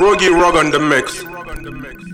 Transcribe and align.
Rogi 0.00 0.30
Rog 0.30 0.56
on 0.56 0.70
the 0.70 0.78
mix. 0.78 2.09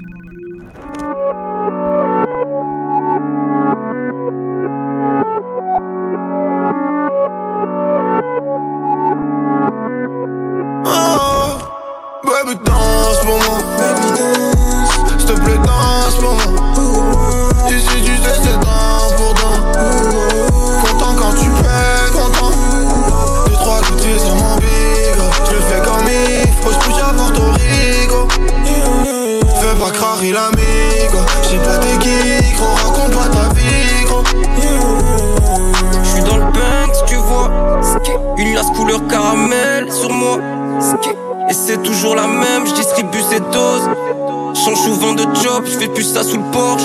Je 45.66 45.78
fais 45.78 45.88
plus 45.88 46.05
ça 46.05 46.22
sous 46.22 46.36
le 46.36 46.50
porche. 46.52 46.82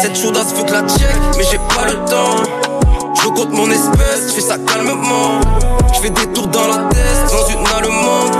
Cette 0.00 0.16
chaudasse 0.16 0.54
veut 0.54 0.64
que 0.64 0.72
la 0.72 0.82
check, 0.82 1.16
mais 1.36 1.44
j'ai 1.50 1.58
pas 1.58 1.86
le 1.86 1.94
temps. 2.08 2.36
Je 3.22 3.28
compte 3.28 3.50
mon 3.50 3.70
espèce, 3.70 4.28
je 4.28 4.32
fais 4.34 4.40
ça 4.40 4.56
calmement. 4.58 5.40
Je 5.92 6.00
fais 6.00 6.10
des 6.10 6.26
tours 6.28 6.48
dans 6.48 6.66
la 6.66 6.88
tête, 6.88 7.30
dans 7.30 7.48
une 7.48 7.66
allemande. 7.76 8.36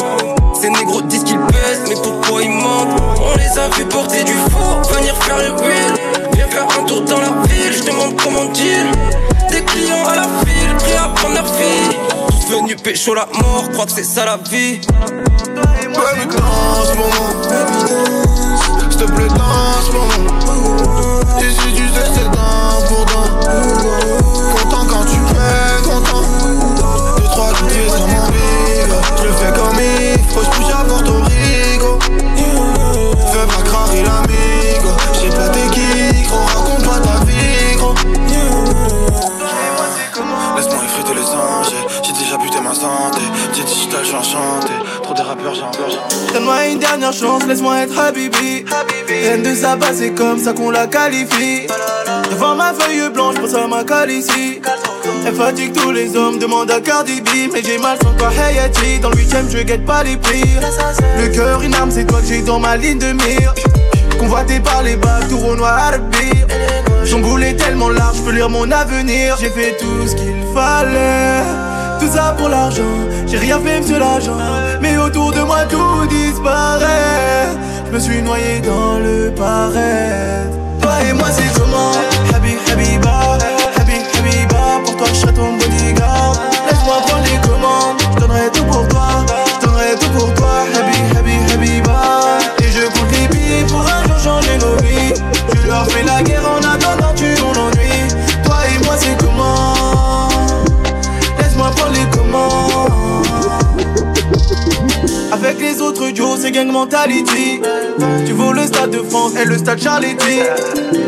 Ces 0.60 0.70
négros 0.70 1.02
disent 1.02 1.24
qu'ils 1.24 1.38
pèsent, 1.38 1.82
mais 1.88 1.96
pourquoi 1.96 2.42
ils 2.42 2.50
mentent? 2.50 3.00
On 3.20 3.36
les 3.36 3.58
a 3.58 3.68
vu 3.76 3.84
porter 3.86 4.24
du 4.24 4.34
four, 4.50 4.82
venir 4.94 5.14
faire 5.16 5.38
le 5.38 5.52
wheel. 5.62 5.94
Viens 6.34 6.46
faire 6.46 6.66
un 6.78 6.84
tour 6.84 7.02
dans 7.02 7.20
la 7.20 7.30
ville, 7.48 7.72
je 7.72 7.84
demande 7.84 8.14
comment 8.22 8.46
dire. 8.46 8.86
Des 9.50 9.62
clients 9.62 10.06
à 10.06 10.16
la 10.16 10.22
file, 10.22 10.76
prêts 10.78 10.96
à 10.96 11.08
prendre 11.08 11.34
leur 11.34 11.46
fille. 11.46 12.11
Venus 12.48 12.76
pécho 12.82 13.14
la 13.14 13.26
mort, 13.40 13.70
crois 13.72 13.86
que 13.86 13.92
c'est 13.92 14.04
ça 14.04 14.24
la 14.24 14.36
vie. 14.36 14.80
S'il 18.60 18.88
te 18.98 19.04
plaît, 19.04 19.28
danse 19.28 19.92
moment 19.92 20.38
Ici 21.40 21.72
tu 21.74 21.88
sais 21.88 22.31
Rien 49.32 49.40
de 49.40 49.54
sa 49.54 49.76
base, 49.76 49.96
c'est 49.96 50.10
comme 50.10 50.38
ça 50.38 50.52
qu'on 50.52 50.70
la 50.70 50.86
qualifie. 50.86 51.66
Devant 52.30 52.54
ma 52.54 52.74
feuille 52.74 53.08
blanche, 53.10 53.36
pour 53.36 53.48
ça 53.48 53.66
ma 53.66 53.80
ici. 54.12 54.60
Elle 55.26 55.34
fatigue 55.34 55.72
tous 55.72 55.90
les 55.90 56.14
hommes, 56.14 56.38
demande 56.38 56.70
à 56.70 56.82
Cardi 56.82 57.22
B. 57.22 57.28
Mais 57.50 57.62
j'ai 57.64 57.78
mal 57.78 57.96
sans 58.02 58.12
toi, 58.12 58.28
Hayati. 58.28 58.98
Dans 59.00 59.08
le 59.08 59.16
8ème, 59.16 59.48
je 59.50 59.62
guette 59.62 59.86
pas 59.86 60.02
les 60.02 60.18
prix. 60.18 60.44
Le 61.18 61.28
cœur, 61.28 61.62
une 61.62 61.74
arme, 61.74 61.90
c'est 61.90 62.04
toi 62.04 62.20
que 62.20 62.26
j'ai 62.26 62.42
dans 62.42 62.58
ma 62.58 62.76
ligne 62.76 62.98
de 62.98 63.12
mire. 63.12 63.54
Convoité 64.18 64.60
par 64.60 64.82
les 64.82 64.96
balles, 64.96 65.26
tout 65.30 65.38
au 65.38 65.56
noir, 65.56 65.92
Son 67.06 67.20
boulet 67.20 67.54
tellement 67.54 67.88
large, 67.88 68.18
je 68.18 68.22
peux 68.24 68.32
lire 68.32 68.50
mon 68.50 68.70
avenir. 68.70 69.38
J'ai 69.40 69.48
fait 69.48 69.78
tout 69.78 70.06
ce 70.06 70.14
qu'il 70.14 70.44
fallait. 70.54 71.42
Tout 71.98 72.12
ça 72.14 72.34
pour 72.36 72.50
l'argent, 72.50 72.82
j'ai 73.26 73.38
rien 73.38 73.58
fait, 73.60 73.80
monsieur 73.80 73.98
l'agent. 73.98 74.36
Mais 74.82 74.98
autour 74.98 75.32
de 75.32 75.40
moi, 75.40 75.64
tout 75.70 76.04
disparaît. 76.06 77.61
Me 77.92 77.98
suis 77.98 78.22
noyé 78.22 78.58
dans 78.60 78.98
le 78.98 79.30
pareil. 79.36 80.48
Toi 80.80 80.92
et 81.06 81.12
moi, 81.12 81.28
c'est 81.30 81.52
comment? 81.60 81.92
Happy, 82.34 82.56
Habiba, 82.72 83.36
Happy, 83.76 83.96
Habiba. 84.16 84.80
Pour 84.82 84.96
toi, 84.96 85.06
je 85.12 85.18
serai 85.20 85.34
ton 85.34 85.52
bodyguard. 85.58 86.32
Laisse-moi 86.70 86.96
prendre 87.06 87.24
les 87.24 87.38
commandes. 87.46 88.00
Je 88.14 88.20
donnerai 88.20 88.50
tout 88.50 88.64
pour 88.64 88.88
toi. 88.88 89.08
Je 89.60 89.66
donnerai 89.66 89.94
tout 90.00 90.08
pour 90.18 90.32
toi. 90.32 90.64
Happy, 90.74 91.18
Happy, 91.18 91.52
Habiba. 91.52 92.38
Et 92.60 92.70
je 92.70 92.86
compte 92.86 93.12
les 93.12 93.28
billets 93.28 93.64
pour 93.68 93.82
un 93.82 94.02
jour 94.08 94.18
changer 94.18 94.56
nos 94.56 94.76
vies. 94.82 95.12
Je 95.54 95.68
leur 95.68 95.86
fais 95.90 96.02
la 96.02 96.22
guerre 96.22 96.41
les 105.72 105.80
autres 105.80 106.10
duos, 106.10 106.36
c'est 106.36 106.50
gang 106.50 106.70
mentality. 106.70 107.60
Tu 108.26 108.32
vaux 108.32 108.52
le 108.52 108.66
stade 108.66 108.90
de 108.90 108.98
France 108.98 109.32
et 109.40 109.44
le 109.46 109.56
stade 109.56 109.80
Charletti. 109.80 110.40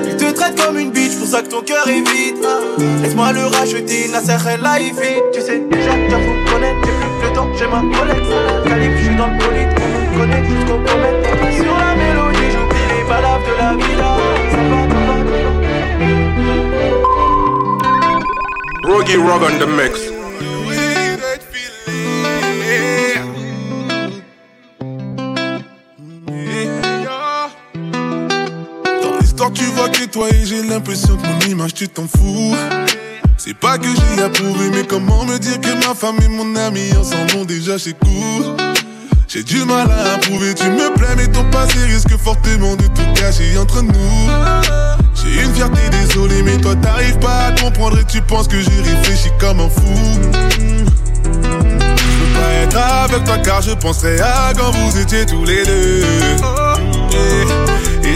Ils 0.07 0.17
te 0.17 0.33
traitent 0.33 0.61
comme 0.61 0.79
une 0.79 0.91
bitch, 0.91 1.17
pour 1.19 1.27
ça 1.27 1.43
que 1.43 1.49
ton 1.49 1.61
cœur 1.61 1.87
est 1.87 2.01
vide. 2.11 2.39
Laisse-moi 3.03 3.33
le 3.33 3.45
racheter, 3.47 4.09
Nasser 4.11 4.39
El 4.49 4.63
Laifi. 4.63 5.21
Tu 5.33 5.41
sais 5.41 5.59
déjà, 5.71 5.91
t'as 6.09 6.17
faut 6.17 6.53
connaître. 6.53 6.87
J'ai 6.87 6.93
plus 7.19 7.29
le 7.29 7.35
temps, 7.35 7.49
j'ai 7.59 7.67
ma 7.67 7.83
molette. 7.83 8.29
Calibre, 8.67 8.97
j'suis 9.03 9.17
dans 9.17 9.27
le 9.27 9.37
bolide, 9.39 9.73
on 10.15 10.19
me 10.19 10.25
jusqu'au 10.49 10.79
comète. 10.79 11.21
Sur 11.57 11.75
la 11.77 11.91
mélodie, 12.01 12.49
j'oublie 12.53 12.87
les 12.97 13.05
balades 13.09 13.45
de 13.49 13.55
la 13.59 13.71
vida. 13.75 14.11
Ça 14.51 14.61
va, 14.71 14.81
Rogi 18.91 19.17
Rog 19.17 19.43
on 19.43 19.59
the 19.59 19.67
mix. 19.67 20.14
Que 29.89 30.07
toi 30.07 30.29
et 30.31 30.47
j'ai 30.47 30.63
l'impression 30.63 31.17
que 31.17 31.27
mon 31.27 31.51
image 31.51 31.75
tu 31.75 31.89
t'en 31.89 32.07
fous. 32.07 32.57
C'est 33.37 33.57
pas 33.57 33.79
que 33.79 33.87
j'ai 33.87 34.23
approuvé, 34.23 34.71
mais 34.71 34.85
comment 34.85 35.25
me 35.25 35.39
dire 35.39 35.61
que 35.61 35.87
ma 35.87 35.95
femme 35.95 36.17
et 36.25 36.29
mon 36.29 36.57
ami 36.57 36.93
ensemble 36.99 37.31
vont 37.33 37.45
déjà 37.45 37.77
chez 37.77 37.93
court 37.93 38.57
J'ai 39.29 39.43
du 39.43 39.65
mal 39.65 39.91
à 39.91 40.15
approuver, 40.15 40.55
tu 40.55 40.65
me 40.65 40.95
plais, 40.95 41.15
mais 41.17 41.27
ton 41.27 41.45
passé 41.51 41.79
risque 41.87 42.17
fortement 42.17 42.77
de 42.77 42.87
tout 42.87 43.13
cacher 43.15 43.59
entre 43.59 43.83
nous. 43.83 44.31
J'ai 45.15 45.43
une 45.43 45.53
fierté, 45.55 45.81
désolé, 45.91 46.43
mais 46.43 46.57
toi 46.59 46.75
t'arrives 46.77 47.19
pas 47.19 47.47
à 47.47 47.53
comprendre 47.53 47.99
et 47.99 48.05
tu 48.05 48.21
penses 48.23 48.49
que 48.49 48.61
j'ai 48.61 48.83
réfléchi 48.83 49.31
comme 49.39 49.61
un 49.61 49.69
fou. 49.69 49.83
Je 50.51 50.67
veux 52.21 52.35
pas 52.35 52.53
être 52.63 52.77
avec 52.77 53.25
toi 53.25 53.39
car 53.39 53.63
je 53.63 53.73
penserais 53.73 54.21
à 54.21 54.53
quand 54.57 54.71
vous 54.71 54.99
étiez 54.99 55.27
tous 55.27 55.45
les 55.45 55.65
deux. 55.65 56.03
Et 57.13 57.74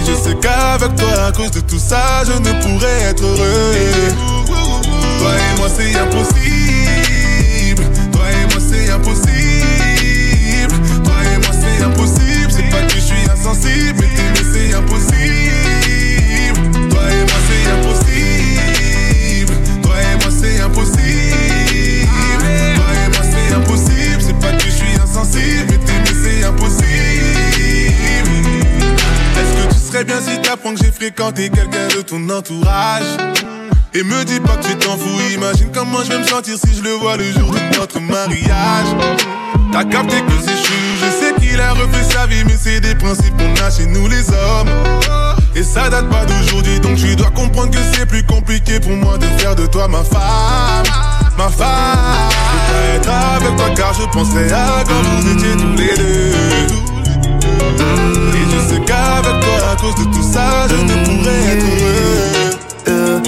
je 0.08 0.14
sais 0.14 0.36
qu'avec 0.40 0.96
toi, 0.96 1.26
à 1.26 1.32
cause 1.32 1.50
de 1.50 1.60
tout 1.60 1.78
ça, 1.78 2.22
je 2.26 2.32
ne 2.32 2.52
pourrais 2.62 3.02
être 3.10 3.22
heureux. 3.22 3.74
Toi 4.46 5.30
et 5.34 5.58
moi, 5.58 5.68
c'est 5.68 5.94
impossible. 5.96 7.84
Toi 8.12 8.22
et 8.30 8.46
moi, 8.52 8.60
c'est 8.68 8.90
impossible. 8.90 10.76
Toi 11.04 11.14
et 11.24 11.38
moi, 11.38 11.52
c'est 11.52 11.84
impossible. 11.84 12.50
C'est 12.50 12.70
pas 12.70 12.82
que 12.82 12.94
je 12.94 13.00
suis 13.00 13.30
insensible, 13.30 14.04
fréquenté 30.98 31.48
quelqu'un 31.48 31.86
de 31.96 32.02
ton 32.02 32.28
entourage. 32.28 33.04
Et 33.94 34.02
me 34.02 34.24
dis 34.24 34.40
pas 34.40 34.56
que 34.56 34.66
tu 34.66 34.76
t'en 34.76 34.96
fous, 34.96 35.20
imagine 35.32 35.70
comment 35.72 36.02
je 36.02 36.10
vais 36.10 36.18
me 36.18 36.24
sentir 36.24 36.56
si 36.58 36.76
je 36.76 36.82
le 36.82 36.90
vois 36.90 37.16
le 37.16 37.24
jour 37.32 37.50
de 37.52 37.78
notre 37.78 38.00
mariage. 38.00 38.88
T'as 39.72 39.84
capté 39.84 40.16
que 40.20 40.32
c'est 40.44 40.56
chou, 40.56 40.74
je 41.00 41.10
sais 41.10 41.34
qu'il 41.40 41.60
a 41.60 41.72
refait 41.72 42.02
sa 42.02 42.26
vie, 42.26 42.42
mais 42.44 42.56
c'est 42.60 42.80
des 42.80 42.94
principes 42.96 43.36
qu'on 43.36 43.64
a 43.64 43.70
chez 43.70 43.86
nous 43.86 44.08
les 44.08 44.28
hommes. 44.30 44.70
Et 45.54 45.62
ça 45.62 45.88
date 45.88 46.08
pas 46.08 46.24
d'aujourd'hui, 46.24 46.80
donc 46.80 46.96
tu 46.96 47.14
dois 47.14 47.30
comprendre 47.30 47.70
que 47.70 47.78
c'est 47.94 48.06
plus 48.06 48.24
compliqué 48.24 48.80
pour 48.80 48.92
moi 48.92 49.18
de 49.18 49.26
faire 49.38 49.54
de 49.54 49.66
toi 49.66 49.88
ma 49.88 50.02
femme. 50.02 50.84
Ma 51.36 51.48
femme, 51.48 52.30
je 52.52 52.72
peux 52.72 52.96
être 52.96 53.10
avec 53.10 53.56
toi 53.56 53.70
car 53.76 53.94
je 53.94 54.04
penserais 54.12 54.52
à 54.52 54.82
quand 54.84 55.02
vous 55.02 55.32
étiez 55.32 55.56
tous 55.56 55.76
les 55.76 55.96
deux. 55.96 56.97
Et 58.34 58.44
je 58.52 58.58
sais 58.68 58.80
qu'avec 58.80 59.40
toi, 59.40 59.58
à 59.72 59.76
cause 59.76 59.94
de 59.94 60.04
tout 60.12 60.22
ça, 60.32 60.66
je 60.68 60.76
ne 60.76 61.04
pourrais 61.04 61.42
être 61.52 61.66
heureux. 62.86 63.22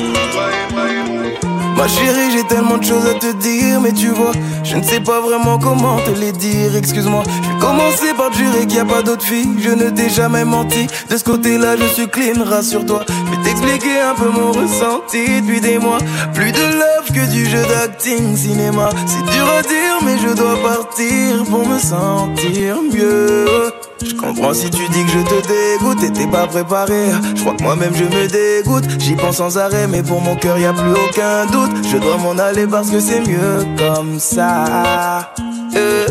Ma 1.80 1.88
chérie, 1.88 2.30
j'ai 2.30 2.44
tellement 2.44 2.76
de 2.76 2.84
choses 2.84 3.06
à 3.06 3.14
te 3.14 3.32
dire, 3.36 3.80
mais 3.80 3.92
tu 3.94 4.08
vois, 4.08 4.32
je 4.64 4.76
ne 4.76 4.82
sais 4.82 5.00
pas 5.00 5.18
vraiment 5.22 5.58
comment 5.58 5.96
te 5.96 6.10
les 6.10 6.30
dire. 6.30 6.76
Excuse-moi, 6.76 7.22
je 7.24 7.54
vais 7.54 7.58
commencer 7.58 8.12
par 8.14 8.30
te 8.30 8.36
jurer 8.36 8.66
qu'il 8.66 8.74
n'y 8.74 8.80
a 8.80 8.84
pas 8.84 9.00
d'autre 9.00 9.24
fille. 9.24 9.48
Je 9.58 9.70
ne 9.70 9.88
t'ai 9.88 10.10
jamais 10.10 10.44
menti. 10.44 10.88
De 11.08 11.16
ce 11.16 11.24
côté-là, 11.24 11.76
je 11.78 11.86
suis 11.94 12.06
clean, 12.06 12.44
rassure-toi. 12.44 13.06
Je 13.08 13.30
vais 13.30 13.42
t'expliquer 13.42 13.98
un 13.98 14.14
peu 14.14 14.28
mon 14.28 14.52
ressenti 14.52 15.40
depuis 15.40 15.62
des 15.62 15.78
mois. 15.78 15.96
Plus 16.34 16.52
de 16.52 16.60
love 16.60 17.08
que 17.14 17.30
du 17.30 17.46
jeu 17.46 17.62
d'acting 17.62 18.36
cinéma. 18.36 18.90
C'est 19.06 19.24
dur 19.32 19.48
à 19.48 19.62
dire, 19.62 19.96
mais 20.04 20.18
je 20.18 20.34
dois 20.34 20.56
partir 20.62 21.44
pour 21.48 21.66
me 21.66 21.78
sentir 21.78 22.76
mieux. 22.92 23.72
Je 24.02 24.14
comprends 24.14 24.54
si 24.54 24.70
tu 24.70 24.88
dis 24.88 25.04
que 25.04 25.10
je 25.10 25.18
te 25.18 25.46
dégoûte 25.46 26.02
et 26.02 26.12
t'es 26.12 26.26
pas 26.26 26.46
préparé. 26.46 27.10
Je 27.34 27.40
crois 27.40 27.54
que 27.54 27.62
moi-même 27.62 27.94
je 27.94 28.04
me 28.04 28.26
dégoûte. 28.26 28.84
J'y 28.98 29.14
pense 29.14 29.36
sans 29.36 29.58
arrêt, 29.58 29.86
mais 29.86 30.02
pour 30.02 30.20
mon 30.20 30.36
cœur 30.36 30.58
y 30.58 30.64
a 30.64 30.72
plus 30.72 30.92
aucun 30.92 31.46
doute. 31.46 31.70
Je 31.90 31.98
dois 31.98 32.16
m'en 32.16 32.38
aller 32.38 32.66
parce 32.66 32.90
que 32.90 33.00
c'est 33.00 33.20
mieux 33.20 33.66
comme 33.78 34.18
ça. 34.18 35.32
Euh. 35.76 36.06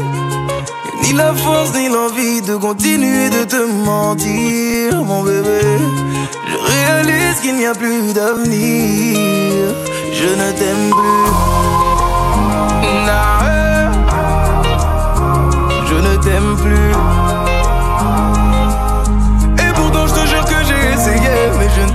Ni 1.03 1.13
la 1.13 1.33
force 1.33 1.74
ni 1.74 1.89
l'envie 1.89 2.41
de 2.41 2.56
continuer 2.56 3.30
de 3.30 3.44
te 3.44 3.65
mentir, 3.86 5.03
mon 5.03 5.24
bébé. 5.24 5.62
Je 6.47 6.57
réalise 6.71 7.39
qu'il 7.42 7.56
n'y 7.56 7.65
a 7.65 7.74
plus 7.74 8.13
d'avenir. 8.13 9.18
Je 10.13 10.27
ne 10.27 10.51
t'aime 10.51 10.89
plus. 10.92 11.59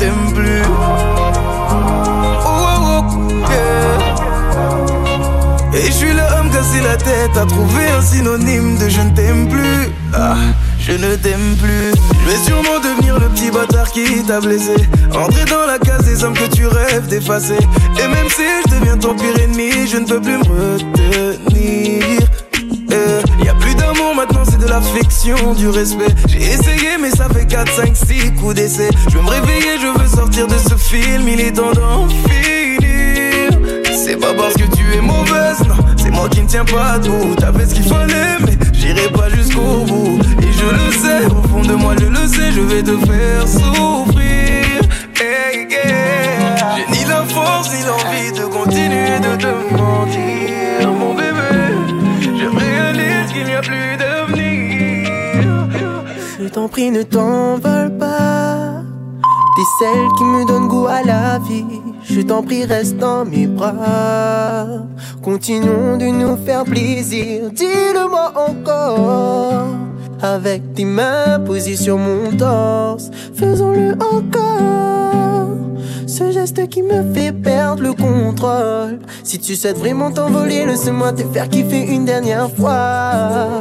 T'aime 0.04 0.32
plus. 0.34 0.62
Et 5.76 5.86
je 5.86 5.92
suis 5.92 6.12
l'homme 6.12 6.50
cassé 6.52 6.80
la 6.82 6.96
tête 6.96 7.36
à 7.36 7.46
trouver 7.46 7.86
un 7.96 8.02
synonyme 8.02 8.78
de 8.78 8.88
je 8.88 9.00
ne 9.00 9.10
t'aime 9.10 9.48
plus. 9.48 9.92
Ah, 10.12 10.36
je 10.78 10.92
ne 10.92 11.16
t'aime 11.16 11.56
plus. 11.56 11.92
Je 12.22 12.30
vais 12.30 12.36
sûrement 12.36 12.78
devenir 12.80 13.18
le 13.18 13.28
petit 13.30 13.50
bâtard 13.50 13.90
qui 13.90 14.22
t'a 14.24 14.40
blessé. 14.40 14.76
Entrer 15.14 15.44
dans 15.46 15.66
la 15.66 15.78
case 15.78 16.04
des 16.04 16.22
hommes 16.22 16.34
que 16.34 16.54
tu 16.54 16.66
rêves 16.66 17.06
d'effacer. 17.08 17.58
Et 17.98 18.08
même 18.08 18.28
si 18.28 18.42
je 18.66 18.74
deviens 18.74 18.98
ton 18.98 19.14
pire 19.14 19.38
ennemi, 19.42 19.88
je 19.90 19.96
ne 19.96 20.06
peux 20.06 20.20
plus 20.20 20.38
me 20.38 20.44
retenir. 20.44 22.28
L'affection, 24.74 25.52
du 25.52 25.68
respect. 25.68 26.12
J'ai 26.26 26.42
essayé, 26.42 26.98
mais 27.00 27.10
ça 27.10 27.28
fait 27.28 27.46
4, 27.46 27.72
5, 27.72 27.96
6 27.96 28.32
coups 28.32 28.54
d'essai. 28.54 28.88
Je 29.08 29.16
veux 29.16 29.22
me 29.22 29.28
réveiller, 29.28 29.78
je 29.80 29.98
veux 29.98 30.08
sortir 30.08 30.46
de 30.48 30.58
ce 30.58 30.74
film, 30.74 31.28
il 31.28 31.40
est 31.40 31.52
temps 31.52 31.72
d'en 31.72 32.08
finir. 32.08 33.50
C'est 33.96 34.16
pas 34.16 34.34
parce 34.34 34.54
que 34.54 34.64
tu 34.76 34.84
es 34.96 35.00
mauvaise, 35.00 35.60
non, 35.68 35.76
c'est 35.96 36.10
moi 36.10 36.28
qui 36.28 36.42
ne 36.42 36.48
tiens 36.48 36.64
pas 36.64 36.98
tout. 36.98 37.34
T'as 37.38 37.52
fait 37.52 37.66
ce 37.66 37.74
qu'il 37.74 37.84
fallait, 37.84 38.38
mais 38.44 38.58
j'irai 38.72 39.08
pas 39.10 39.28
jusqu'au 39.30 39.84
bout. 39.86 40.18
Et 40.42 40.52
je 40.52 40.66
le 40.66 40.92
sais, 40.92 41.26
au 41.26 41.42
fond 41.48 41.62
de 41.62 41.74
moi, 41.74 41.94
je 42.00 42.06
le 42.06 42.26
sais, 42.26 42.50
je 42.52 42.60
vais 42.60 42.82
te 42.82 42.96
faire 43.06 43.46
souffrir. 43.46 44.80
Hey, 45.20 45.68
yeah. 45.70 46.76
J'ai 46.76 46.98
ni 46.98 47.04
la 47.04 47.22
force 47.22 47.70
ni 47.72 47.80
l'envie 47.84 48.32
de 48.32 48.44
continuer 48.46 49.20
de 49.20 49.36
te 49.36 49.52
mentir, 49.76 50.92
mon 50.98 51.14
bébé. 51.14 51.54
Je 52.20 52.46
réalise 52.58 53.32
qu'il 53.32 53.44
n'y 53.44 53.54
a 53.54 53.60
plus 53.60 53.96
d'avenir. 53.96 54.03
T'en 56.54 56.68
prie, 56.68 56.92
ne 56.92 57.02
t'envole 57.02 57.98
pas. 57.98 58.80
T'es 59.56 59.62
celle 59.80 60.06
qui 60.16 60.22
me 60.22 60.46
donne 60.46 60.68
goût 60.68 60.86
à 60.86 61.02
la 61.02 61.40
vie. 61.40 61.64
Je 62.04 62.20
t'en 62.20 62.44
prie, 62.44 62.64
reste 62.64 62.96
dans 62.96 63.24
mes 63.24 63.48
bras. 63.48 64.64
Continuons 65.20 65.96
de 65.96 66.04
nous 66.04 66.36
faire 66.46 66.62
plaisir. 66.62 67.50
Dis-le-moi 67.50 68.34
encore. 68.36 69.66
Avec 70.22 70.74
tes 70.74 70.84
mains 70.84 71.40
posées 71.44 71.74
sur 71.74 71.98
mon 71.98 72.30
torse, 72.36 73.10
faisons-le 73.34 73.94
encore. 73.94 75.58
Ce 76.06 76.30
geste 76.30 76.68
qui 76.68 76.84
me 76.84 77.12
fait 77.12 77.32
perdre 77.32 77.82
le 77.82 77.94
contrôle. 77.94 79.00
Si 79.24 79.40
tu 79.40 79.56
souhaites 79.56 79.78
vraiment 79.78 80.12
t'envoler, 80.12 80.66
laisse-moi 80.66 81.14
te 81.14 81.24
faire 81.24 81.48
kiffer 81.48 81.82
une 81.82 82.04
dernière 82.04 82.48
fois. 82.48 83.60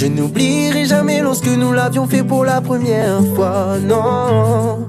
Je 0.00 0.06
n'oublierai 0.06 0.86
jamais 0.86 1.20
lorsque 1.20 1.46
nous 1.46 1.74
l'avions 1.74 2.06
fait 2.06 2.22
pour 2.22 2.46
la 2.46 2.62
première 2.62 3.20
fois, 3.34 3.76
non. 3.86 4.88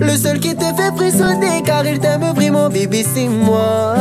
Le 0.00 0.16
seul 0.16 0.40
qui 0.40 0.56
te 0.56 0.64
fait 0.64 0.90
frissonner 0.96 1.62
car 1.64 1.86
il 1.86 2.00
t'aime 2.00 2.24
vraiment, 2.34 2.68
bébé, 2.68 3.06
c'est 3.14 3.28
moi. 3.28 3.94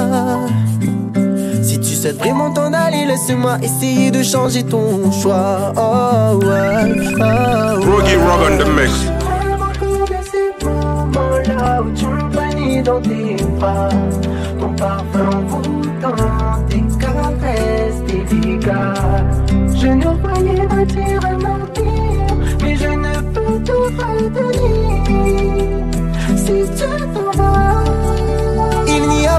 Si 1.62 1.80
tu 1.80 1.94
souhaites 1.94 2.18
vraiment 2.18 2.50
t'en 2.50 2.74
aller, 2.74 3.06
laisse-moi 3.06 3.60
essayer 3.62 4.10
de 4.10 4.24
changer 4.24 4.64
ton 4.64 5.12
choix. 5.12 5.74
Oh, 5.78 6.40
ouais, 6.44 6.92
oh, 7.20 7.86
ouais. 7.86 8.58
The 8.58 8.68
mix. 8.76 8.94
Dans 12.84 13.02
tes 13.02 13.36
bras. 13.60 13.90
Ton 14.60 14.70
parfum 14.74 15.30
envoûtant, 15.38 16.66
tes 16.68 16.87
dégâts. 18.30 18.94
Je 19.76 19.88
ne 19.88 20.10
voyais 20.22 20.66
naturellement 20.68 21.60
pire, 21.74 22.36
mais 22.62 22.76
je 22.76 22.90
ne 22.90 23.16
peux 23.34 23.60
tout 23.64 23.88
retenir. 23.98 25.18
Si 26.36 26.58
tu 26.78 26.84
a 26.84 27.27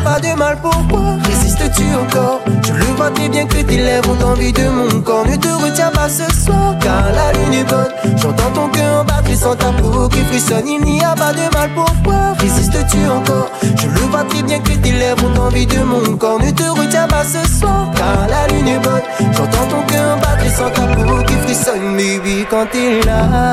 pas 0.08 0.20
de 0.20 0.34
mal, 0.38 0.56
pourquoi 0.62 1.16
résistes-tu 1.22 1.84
encore 1.94 2.40
Je 2.66 2.72
le 2.72 2.84
vois 2.96 3.10
très 3.10 3.28
bien 3.28 3.46
que 3.46 3.60
tes 3.62 3.76
lèvres 3.76 4.10
ont 4.10 4.24
envie 4.32 4.52
de 4.52 4.66
mon 4.68 5.00
corps. 5.02 5.26
Ne 5.26 5.36
te 5.36 5.48
retiens 5.48 5.90
pas 5.90 6.08
ce 6.08 6.26
soir, 6.34 6.74
car 6.80 7.04
la 7.18 7.32
lune 7.32 7.54
est 7.60 7.68
bonne. 7.72 7.92
J'entends 8.16 8.52
ton 8.54 8.68
cœur 8.68 9.04
battre 9.04 9.34
sans 9.36 9.54
ta 9.54 9.70
peau 9.72 10.08
qui 10.08 10.22
frissonne. 10.30 10.66
Il 10.66 10.80
n'y 10.80 11.04
a 11.04 11.14
pas 11.14 11.32
de 11.32 11.46
mal, 11.54 11.70
pourquoi 11.74 12.32
résistes-tu 12.38 13.00
encore 13.18 13.50
Je 13.80 13.86
le 13.86 14.00
vois 14.10 14.24
très 14.24 14.42
bien 14.42 14.60
que 14.60 14.72
tes 14.72 14.92
lèvres 14.92 15.24
ont 15.28 15.40
envie 15.46 15.66
de 15.66 15.80
mon 15.82 16.16
corps. 16.16 16.40
Ne 16.42 16.50
te 16.52 16.66
retiens 16.80 17.08
pas 17.08 17.24
ce 17.24 17.42
soir, 17.58 17.90
car 17.94 18.26
la 18.28 18.42
lune 18.48 18.68
est 18.68 18.80
bonne. 18.80 19.06
J'entends 19.36 19.66
ton 19.72 19.82
cœur 19.92 20.16
battre 20.16 20.48
sans 20.56 20.70
ta 20.70 20.86
peau 20.94 21.22
qui 21.26 21.34
frissonne, 21.44 21.96
baby, 21.96 22.46
quand 22.50 22.66
t'es 22.72 23.00
là. 23.04 23.52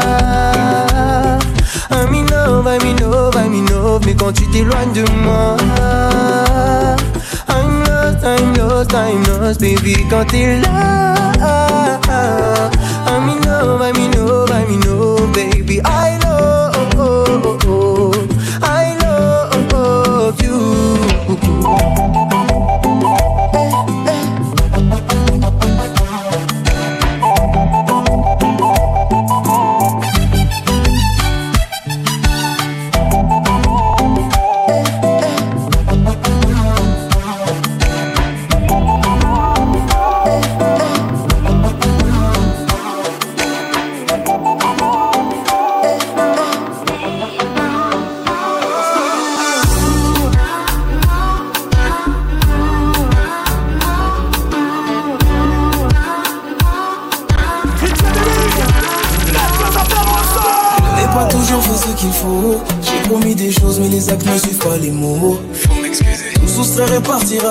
I'm 1.91 2.13
in 2.13 2.25
love, 2.27 2.67
I'm 2.67 2.85
in 2.87 2.95
love, 3.01 3.35
I'm 3.35 3.53
in 3.53 3.65
love, 3.71 4.01
mais 4.05 4.15
quand 4.15 4.31
tu 4.31 4.45
t'éloignes 4.47 4.93
de 4.93 5.03
moi. 5.23 5.57
Lost, 8.53 8.93
I'm 8.93 9.23
lost, 9.23 9.59
baby, 9.59 9.95
quand 10.09 10.25
t'es 10.25 10.59
là. 10.61 11.23
I'm 13.07 13.29
in 13.29 13.41
love, 13.43 13.81
I'm 13.81 13.95
in 13.95 14.14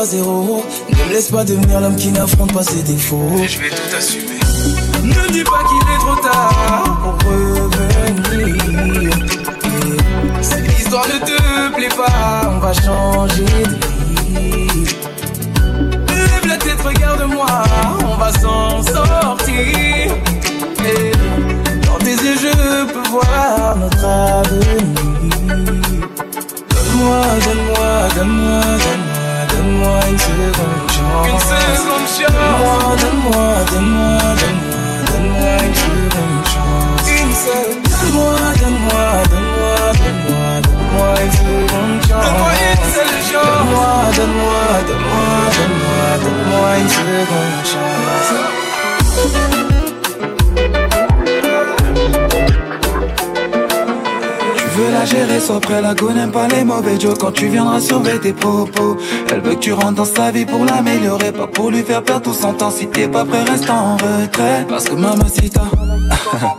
à 0.04 0.06
zéro. 0.06 0.62
Ne 0.90 0.96
me 0.96 1.12
laisse 1.12 1.30
pas 1.30 1.44
devenir 1.44 1.80
l'homme 1.80 1.96
qui 1.96 2.08
n'affronte 2.08 2.52
pas 2.52 2.62
ses 2.62 2.82
défauts. 2.82 3.30
je 3.46 3.58
vais 3.58 3.70
tout 3.70 3.96
assumer. 3.96 4.38
Ne 5.02 5.32
dis 5.32 5.44
pas 5.44 5.62
qu'il 5.68 5.82
est 5.94 5.98
trop 5.98 6.16
tard 6.16 7.16
pour 7.20 7.30
revenir. 7.30 8.56
Si 10.42 10.60
l'histoire 10.62 11.06
ne 11.08 11.18
te 11.24 11.74
plaît 11.74 11.96
pas, 11.96 12.50
on 12.54 12.58
va 12.58 12.72
changer 12.72 13.44
de 13.44 13.83
sois 55.44 55.60
prêt, 55.60 55.82
la 55.82 55.94
go 55.94 56.10
n'aime 56.10 56.30
pas 56.30 56.48
les 56.48 56.64
mauvais 56.64 56.98
jokes 56.98 57.18
quand 57.18 57.32
tu 57.32 57.48
viendras 57.48 57.80
sauver 57.80 58.18
tes 58.18 58.32
propos. 58.32 58.96
Elle 59.30 59.40
veut 59.40 59.54
que 59.54 59.60
tu 59.60 59.72
rentres 59.72 59.94
dans 59.94 60.04
sa 60.04 60.30
vie 60.30 60.46
pour 60.46 60.64
l'améliorer, 60.64 61.32
pas 61.32 61.46
pour 61.46 61.70
lui 61.70 61.82
faire 61.82 62.02
perdre 62.02 62.22
tout 62.22 62.32
son 62.32 62.54
temps. 62.54 62.70
Si 62.70 62.86
t'es 62.86 63.08
pas 63.08 63.24
prêt, 63.24 63.42
reste 63.42 63.68
en 63.68 63.96
retrait. 63.96 64.64
Parce 64.68 64.84
que 64.84 64.94
t'as. 64.94 65.60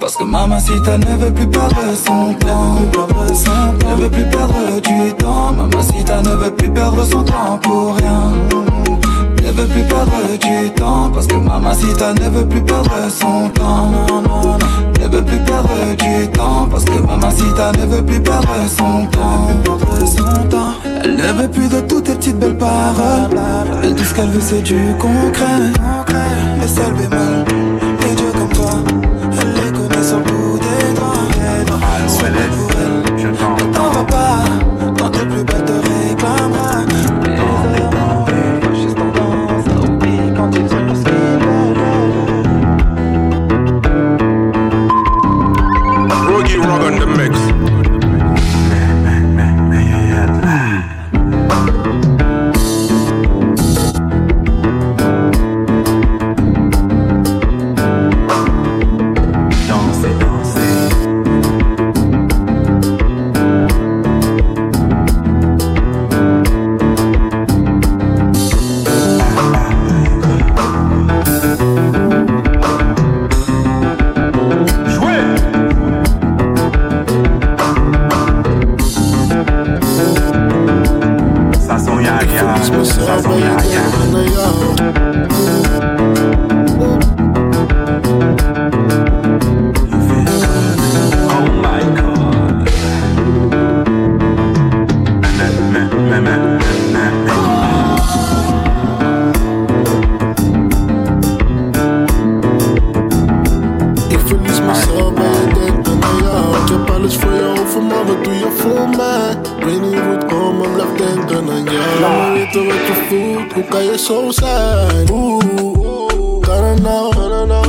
Parce 0.00 0.16
que 0.16 0.24
Mamacita 0.24 0.98
ne 0.98 1.16
veut 1.16 1.32
plus 1.32 1.46
perdre 1.46 1.76
son 1.94 2.34
temps 2.34 2.76
Ne 3.88 4.02
veut 4.02 4.10
plus 4.10 4.24
perdre 4.24 4.80
du 4.82 5.14
temps 5.14 5.52
Mamacita 5.52 6.20
ne 6.20 6.28
veut 6.28 6.50
plus 6.50 6.68
perdre 6.68 7.02
son 7.04 7.22
temps 7.22 7.58
pour 7.62 7.96
rien 7.96 8.32
Ne 9.42 9.50
veut 9.52 9.66
plus 9.66 9.82
perdre 9.84 10.12
du 10.38 10.70
temps 10.72 11.10
Parce 11.10 11.26
que 11.26 11.36
Mamacita 11.36 12.12
ne 12.12 12.28
veut 12.28 12.46
plus 12.46 12.60
perdre 12.60 12.90
son 13.08 13.48
temps 13.48 13.92
Ne 15.04 15.08
veut 15.10 15.22
plus 15.22 15.38
perdre 15.38 15.68
du 15.98 16.30
temps 16.30 16.66
Parce 16.70 16.84
que 16.84 16.98
Mamacita 16.98 17.72
ne 17.72 17.86
veut 17.86 18.02
plus 18.02 18.20
perdre 18.20 18.48
son 18.68 19.06
temps. 19.06 19.48
Elle 21.04 21.16
ne 21.16 21.42
veut 21.42 21.48
plus 21.48 21.68
de 21.68 21.80
toutes 21.80 22.04
tes 22.04 22.14
petites 22.14 22.38
belles 22.38 22.56
paroles. 22.56 23.38
Elle 23.82 23.94
dit 23.94 24.04
ce 24.04 24.14
qu'elle 24.14 24.30
veut 24.30 24.40
c'est 24.40 24.62
du 24.62 24.94
concret. 24.98 25.72
Mais 26.58 26.66
seul 26.66 26.94
bémol 26.94 27.44
Les 28.00 28.14
dieux 28.14 28.32
comme 28.32 28.48
toi 28.48 28.70
sur 30.04 30.18
le 30.18 30.24
bout 30.24 30.58
des 30.58 30.94
doigts. 30.94 32.63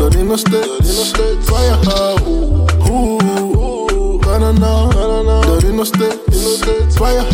Blood 0.06 0.18
in 0.18 0.28
the 0.28 0.38
states, 0.38 1.50
fire 1.50 1.80
Ooh, 2.22 3.18
ooh, 3.58 4.20
banana. 4.20 4.88
Blood 5.42 5.64
in 5.64 5.78
the 5.78 5.84
states, 5.84 6.96
fire 6.96 7.26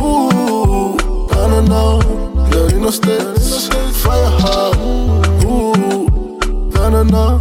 Ooh, 0.00 0.96
banana. 1.28 1.98
Blood 2.48 2.72
in 2.72 2.80
the 2.80 2.90
states, 2.90 4.02
fire 4.02 4.32
Ooh, 5.44 6.08
banana. 6.70 7.38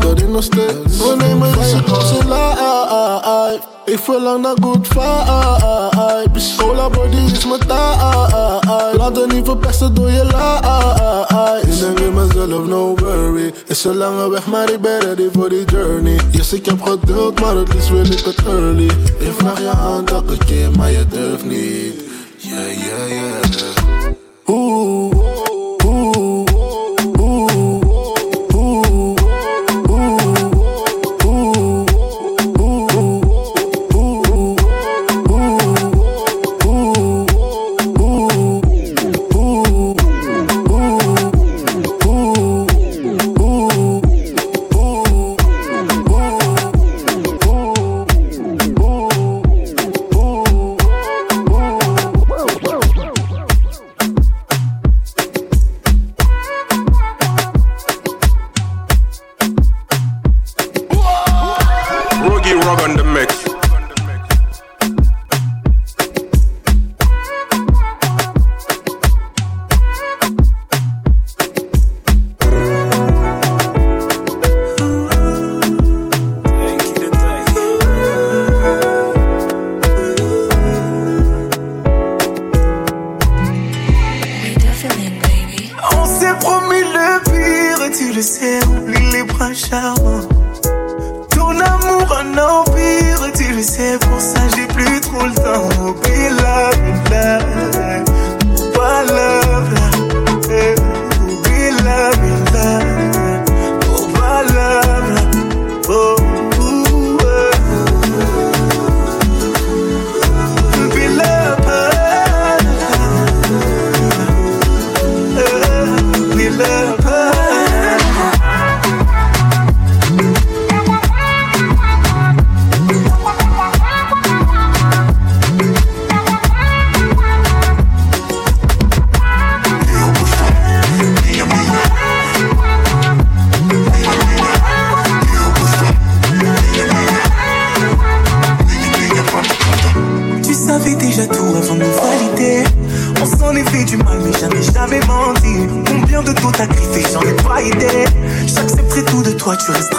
Blood 0.00 0.22
in 0.22 0.32
the 0.32 0.40
states. 0.40 0.98
Your 0.98 1.18
name 1.18 1.42
is 1.42 1.74
a 1.74 1.78
house 1.82 2.12
alive. 2.24 3.75
Ik 3.96 4.02
verlang 4.02 4.42
naar 4.42 4.56
good 4.60 4.86
vibes. 4.88 6.54
Cola 6.56 6.88
body 6.88 7.16
is 7.32 7.46
mijn 7.46 7.66
taai. 7.66 8.96
Laat 8.96 9.18
er 9.18 9.34
niet 9.34 9.44
verpesten 9.46 9.94
door 9.94 10.10
je 10.10 10.24
laai. 10.24 11.60
Ik 11.60 11.78
denk 11.78 12.00
in 12.00 12.14
mezelf, 12.14 12.66
no 12.66 12.94
worry. 12.96 13.52
Is 13.66 13.84
een 13.84 13.96
lange 13.96 14.30
weg, 14.30 14.46
maar 14.46 14.72
ik 14.72 14.80
ben 14.80 15.00
ready 15.00 15.28
voor 15.32 15.48
die 15.48 15.64
journey. 15.64 16.20
Yes, 16.30 16.52
ik 16.52 16.66
heb 16.66 16.82
geduld, 16.82 17.40
maar 17.40 17.56
het 17.56 17.74
is 17.74 17.90
wil 17.90 18.04
ik 18.04 18.24
het 18.24 18.46
early. 18.46 18.90
Ik 19.18 19.32
vraag 19.36 19.60
je 19.60 19.66
hand 19.66 20.10
elke 20.10 20.36
keer, 20.36 20.70
maar 20.76 20.90
je 20.90 21.06
durft 21.06 21.44
niet. 21.44 21.94
Yeah, 22.36 22.72
yeah, 22.72 23.08
yeah. 23.08 23.55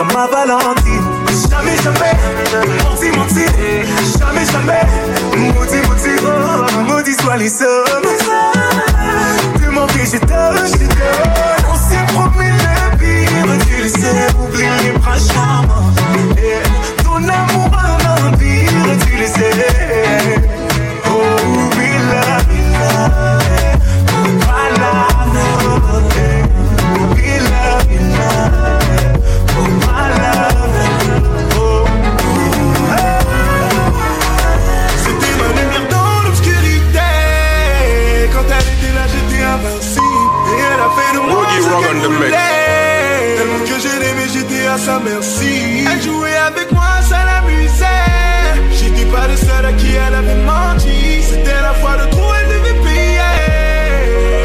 Ma 0.05 0.27
Valentine. 0.27 1.01
Jamais, 1.49 1.77
jamais, 1.83 2.13
menti, 2.83 3.09
menti. 3.17 3.45
Jamais, 4.19 4.45
jamais, 4.45 4.83
maudit, 5.53 5.81
maudit. 5.87 6.17
Maudit 6.87 7.21
soit 7.21 7.37
les 7.37 7.61
hommes. 7.61 8.11
De 9.61 9.69
mentir, 9.69 10.05
je 10.05 10.19
donne, 10.19 10.67
je 10.67 10.77
donne. 10.77 10.89
On 11.69 11.75
s'est 11.75 12.05
promis 12.13 12.49
le 12.49 12.97
pire, 12.97 13.65
tu 13.67 13.83
le 13.83 13.89
sais, 13.89 14.27
oublie 14.39 14.69
les 14.83 14.91
bras 14.99 15.17
charmants. 15.17 15.91
Ton 17.03 17.19
merci. 45.09 45.85
Elle 45.91 46.01
jouait 46.01 46.35
avec 46.35 46.71
moi, 46.71 47.01
ça 47.01 47.19
l'amusait. 47.25 47.85
J'étais 48.71 49.05
pas 49.05 49.27
le 49.27 49.35
seul 49.35 49.65
à 49.65 49.73
qui 49.73 49.91
elle 49.95 50.15
avait 50.15 50.41
menti. 50.43 51.21
C'était 51.21 51.61
la 51.61 51.73
fois 51.79 51.95
de 51.97 52.09
trop, 52.11 52.31
elle 52.39 52.49
devait 52.55 52.79
payer. 52.87 53.35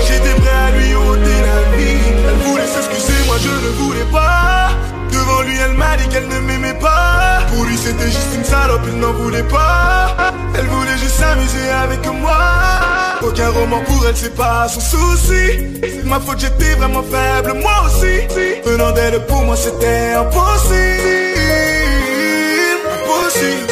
J'étais 0.06 0.34
prêt 0.40 0.58
à 0.66 0.70
lui 0.76 0.94
ôter 0.94 1.38
la 1.48 1.76
vie. 1.76 2.08
Elle 2.28 2.40
voulait 2.46 2.66
s'excuser, 2.66 3.18
moi 3.26 3.36
je 3.46 3.52
ne 3.64 3.70
voulais 3.80 4.08
pas. 4.12 4.70
Devant 5.12 5.42
lui, 5.42 5.56
elle 5.64 5.74
m'a 5.74 5.96
dit 5.96 6.08
qu'elle 6.08 6.28
ne 6.28 6.40
m'aimait 6.40 6.78
pas. 6.80 7.42
Pour 7.50 7.64
lui, 7.64 7.76
c'était 7.76 8.10
juste 8.16 8.34
une 8.34 8.44
salope, 8.44 8.86
il 8.86 8.98
n'en 8.98 9.12
voulait 9.12 9.48
pas. 9.58 10.32
Elle 10.56 10.66
voulait 10.66 10.98
juste 10.98 11.16
s'amuser 11.16 11.68
avec 11.84 12.04
moi. 12.06 13.11
Aucun 13.24 13.50
roman 13.50 13.80
pour 13.84 14.06
elle, 14.06 14.16
c'est 14.16 14.34
pas 14.34 14.66
son 14.68 14.80
souci. 14.80 15.44
C'est 15.82 16.04
ma 16.04 16.18
faute, 16.20 16.40
j'étais 16.40 16.74
vraiment 16.74 17.02
faible, 17.02 17.52
moi 17.60 17.84
aussi. 17.86 18.26
Venant 18.64 18.92
d'elle, 18.92 19.24
pour 19.26 19.42
moi, 19.42 19.56
c'était 19.56 20.12
impossible. 20.12 20.72
Impossible. 22.94 23.71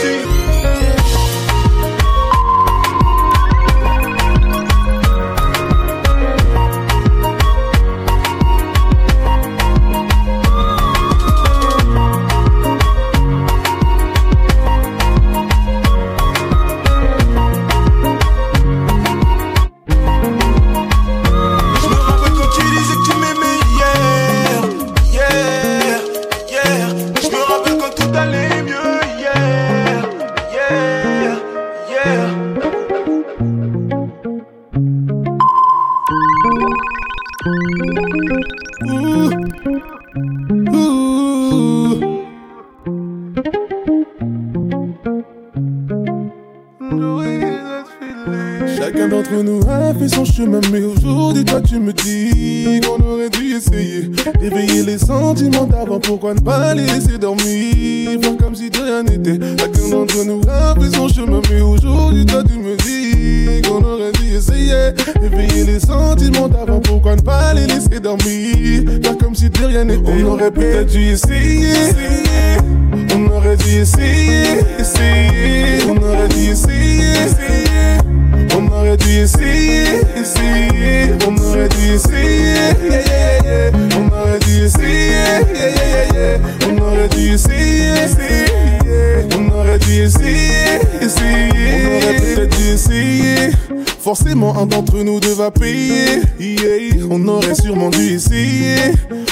Forcément, 94.11 94.59
un 94.59 94.67
d'entre 94.67 94.99
nous 95.05 95.21
devra 95.21 95.53
payer. 95.53 96.23
Yeah. 96.41 97.07
On 97.09 97.29
aurait 97.29 97.55
sûrement 97.55 97.91
dû 97.91 98.15
essayer. 98.15 98.75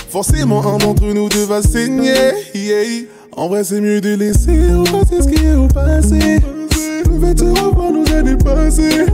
Forcément, 0.08 0.64
un 0.72 0.78
d'entre 0.78 1.04
nous 1.06 1.28
devra 1.28 1.62
saigner. 1.62 2.14
Yeah. 2.54 3.06
En 3.36 3.48
vrai, 3.48 3.64
c'est 3.64 3.80
mieux 3.80 4.00
de 4.00 4.14
laisser 4.14 4.72
au 4.72 4.84
passé 4.84 5.20
ce 5.20 5.28
qui 5.28 5.44
est 5.44 5.54
au 5.54 5.66
passé. 5.66 6.38
Je 7.04 7.10
vais 7.10 7.34
te 7.34 7.42
revoir 7.42 7.90
nos 7.90 8.08
années 8.14 8.36
passées. 8.36 9.04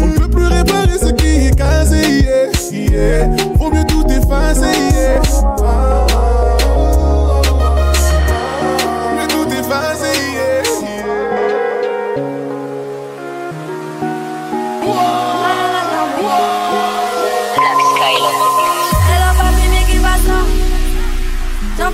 On 0.00 0.06
ne 0.06 0.14
peut 0.14 0.30
plus 0.30 0.46
réparer 0.46 0.96
ce 0.98 1.12
qui 1.12 1.48
est 1.48 1.54
cassé. 1.54 2.24
Yeah. 2.72 3.28
Vaut 3.58 3.70
mieux 3.70 3.84
tout 3.84 4.06
effacer. 4.06 4.74
Yeah. 4.90 6.29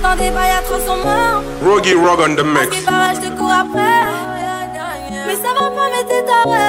J'entendais 0.09 0.31
pas 0.31 0.47
y'a 0.47 0.61
trop 0.61 0.79
son 0.79 0.95
mort. 0.97 1.43
Rogie 1.61 1.93
Rock 1.93 2.19
on 2.25 2.35
the 2.35 2.43
mix. 2.43 2.77
Paraît, 2.85 3.15
je 3.15 3.27
te 3.27 3.37
cours 3.37 3.51
après. 3.51 4.05
Mais 5.25 5.35
ça 5.35 5.51
va 5.53 5.69
pas, 5.69 5.89
mais 5.91 6.03
t'es 6.07 6.23
taré. 6.23 6.59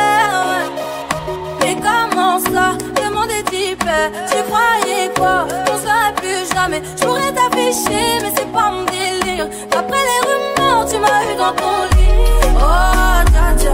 Mais 1.60 1.76
comment 1.76 2.40
ça, 2.40 2.76
le 3.00 3.14
monde 3.14 3.30
est 3.30 3.48
type 3.48 3.84
Tu 4.28 4.42
croyais 4.42 5.10
quoi? 5.16 5.46
On 5.70 5.78
serait 5.78 6.12
plus 6.16 6.52
jamais. 6.52 6.82
Je 6.96 7.04
pourrais 7.04 7.32
t'afficher, 7.32 8.18
mais 8.22 8.32
c'est 8.36 8.52
pas 8.52 8.70
mon 8.72 8.82
délire. 8.84 9.46
D'après 9.70 10.02
les 10.10 10.20
rumeurs, 10.26 10.84
tu 10.90 10.98
m'as 10.98 11.22
eu 11.22 11.36
dans 11.36 11.52
ton 11.52 11.84
lit. 11.92 12.54
Oh, 12.56 13.22
dja. 13.56 13.72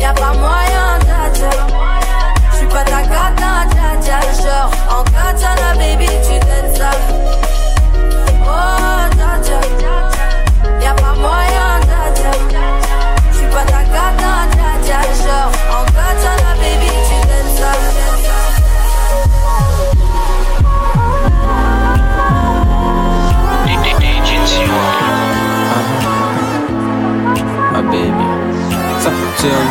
Y'a 0.00 0.12
pas 0.14 0.32
moyen, 0.34 0.98
dja 1.06 1.30
dja. 1.32 1.50
J'suis 2.54 2.66
pas 2.66 2.82
ta 2.82 3.02
gata, 3.02 4.00
dja. 4.02 4.20
Genre, 4.42 4.70
en 4.90 5.04
katana, 5.04 5.74
baby, 5.76 6.06
tu 6.06 6.40
t'aides 6.40 6.76
ça. 6.76 6.90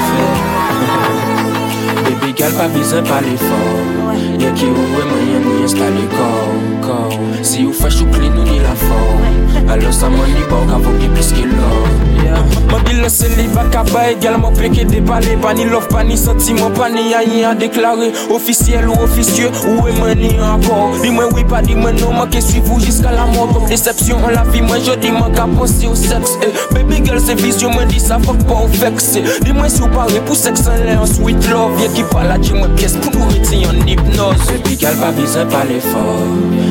Fais. 0.08 0.34
Baby 2.04 2.34
girl 2.36 2.54
pas 2.54 2.68
besoin 2.68 3.04
pas 3.04 3.22
l'effort. 3.22 3.80
Y'a 4.40 4.52
qui 4.52 4.66
ou 4.66 4.70
est 4.70 5.06
moyen 5.12 5.40
nous 5.44 5.64
installer 5.64 6.08
corps, 6.10 6.81
corps. 6.81 6.81
Si 7.44 7.66
ou 7.66 7.74
fresh 7.74 8.02
ou 8.02 8.06
clean 8.12 8.38
ou 8.38 8.44
ni 8.44 8.60
la 8.60 8.76
faw 8.76 9.72
Alo 9.74 9.92
sa 9.92 10.10
money 10.10 10.44
pa 10.48 10.60
ou 10.60 10.68
ka 10.70 10.78
vogue 10.78 11.08
plis 11.16 11.32
ke 11.34 11.48
love 11.50 12.12
Mwen 12.70 12.84
bi 12.86 12.94
lese 13.00 13.28
li 13.34 13.48
baka 13.56 13.82
bay 13.90 14.14
gal 14.22 14.38
Mwen 14.38 14.54
peke 14.60 14.86
debale 14.86 15.34
Pa 15.42 15.54
ni 15.58 15.66
love, 15.66 15.88
pa 15.90 16.04
ni 16.04 16.18
sentiment, 16.18 16.70
pa 16.78 16.90
ni 16.94 17.16
ayen 17.18 17.50
a 17.50 17.54
deklare. 17.58 18.12
Oficiel 18.30 18.86
ou 18.92 19.08
ofisye 19.08 19.50
ou 19.66 19.88
e 19.90 19.96
meni 19.98 20.30
ankor 20.38 21.00
Di 21.02 21.10
mwen 21.10 21.34
oui 21.34 21.44
pa 21.50 21.64
di 21.66 21.74
mwen 21.76 21.98
non 21.98 22.14
Mwen 22.20 22.30
ke 22.32 22.44
suivou 22.46 22.78
jiska 22.84 23.10
la 23.16 23.26
mort. 23.34 23.56
Kom 23.58 23.66
decepsyon 23.72 24.22
an 24.30 24.38
la 24.38 24.46
vi 24.52 24.62
mwen 24.62 24.86
jodi 24.86 25.12
mwen 25.16 25.34
ka 25.34 25.48
posi 25.56 25.90
ou 25.90 25.98
seks 25.98 26.38
eh. 26.46 26.54
Baby 26.76 27.02
girl 27.08 27.20
se 27.24 27.36
vizyon 27.42 27.74
mwen 27.74 27.90
di 27.90 28.00
sa 28.04 28.22
fok 28.22 28.46
pa 28.46 28.62
ou 28.68 28.82
vekse 28.84 29.26
eh. 29.26 29.34
Di 29.42 29.56
mwen 29.58 29.72
sou 29.74 29.90
pare 29.96 30.22
pou 30.30 30.38
seks 30.38 30.70
an 30.70 30.86
le 30.86 31.00
an 31.00 31.10
sweet 31.10 31.50
love. 31.50 31.82
Ye 31.82 31.90
ki 31.98 32.06
pala 32.14 32.38
di 32.38 32.54
mwen 32.54 32.78
piyes 32.78 33.00
pou 33.02 33.18
nou 33.18 33.34
reti 33.34 33.66
an 33.66 33.82
hipnoz 33.90 34.46
Baby 34.52 34.78
girl 34.78 35.02
pa 35.02 35.12
bize 35.18 35.50
pale 35.50 35.82
faw 35.90 36.71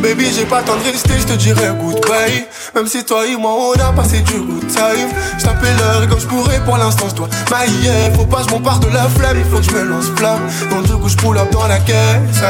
Baby, 0.00 0.26
j'ai 0.32 0.44
pas 0.44 0.60
le 0.60 0.64
temps 0.64 0.76
de 0.76 0.84
rester, 0.84 1.14
je 1.18 1.26
te 1.26 1.32
dirai 1.32 1.70
goodbye. 1.80 2.46
Même 2.74 2.86
si 2.86 3.04
toi 3.04 3.26
et 3.26 3.36
moi 3.36 3.52
on 3.52 3.72
a 3.72 3.92
passé 3.92 4.20
du 4.20 4.34
good 4.34 4.66
time. 4.68 5.08
Je 5.38 5.46
l'heure 5.46 6.08
comme 6.08 6.20
je 6.20 6.26
pourrais 6.26 6.60
pour 6.64 6.76
l'instant, 6.76 7.06
je 7.08 7.14
dois. 7.16 7.28
Faut 8.14 8.24
pas, 8.26 8.42
je 8.46 8.50
m'empare 8.52 8.78
de 8.80 8.88
la 8.88 9.08
flamme, 9.08 9.38
il 9.38 9.44
faut 9.44 9.58
que 9.58 9.64
je 9.64 9.84
lance 9.84 10.06
flamme. 10.16 10.40
Donc 10.70 10.84
du 10.84 10.92
coup, 10.92 11.08
je 11.08 11.16
pull 11.16 11.36
up 11.36 11.50
dans 11.50 11.66
la 11.66 11.78
caisse. 11.80 12.42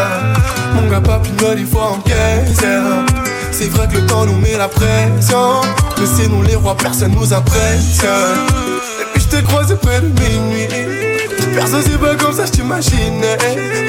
Mon 0.74 0.88
gars, 0.90 1.00
pas 1.00 1.20
plus 1.20 1.32
il 1.56 1.66
faut 1.66 1.78
encaisser. 1.78 2.66
C'est 3.50 3.70
vrai 3.70 3.88
que 3.88 3.94
le 3.94 4.06
temps 4.06 4.26
nous 4.26 4.38
met 4.38 4.56
la 4.56 4.68
pression. 4.68 5.62
Mais 5.98 6.06
c'est 6.06 6.28
nous 6.28 6.42
les 6.42 6.54
rois, 6.54 6.76
personne 6.76 7.12
nous 7.12 7.32
impressionne. 7.32 8.46
Et 9.00 9.04
puis 9.14 9.22
je 9.22 9.36
t'ai 9.36 9.42
croisé 9.42 9.74
près 9.76 10.00
de 10.00 10.06
minuit. 10.06 11.17
Personne 11.54 11.82
c'est 11.84 11.98
pas 11.98 12.14
comme 12.14 12.32
ça, 12.32 12.46
je 12.46 12.52
t'imagine 12.52 13.24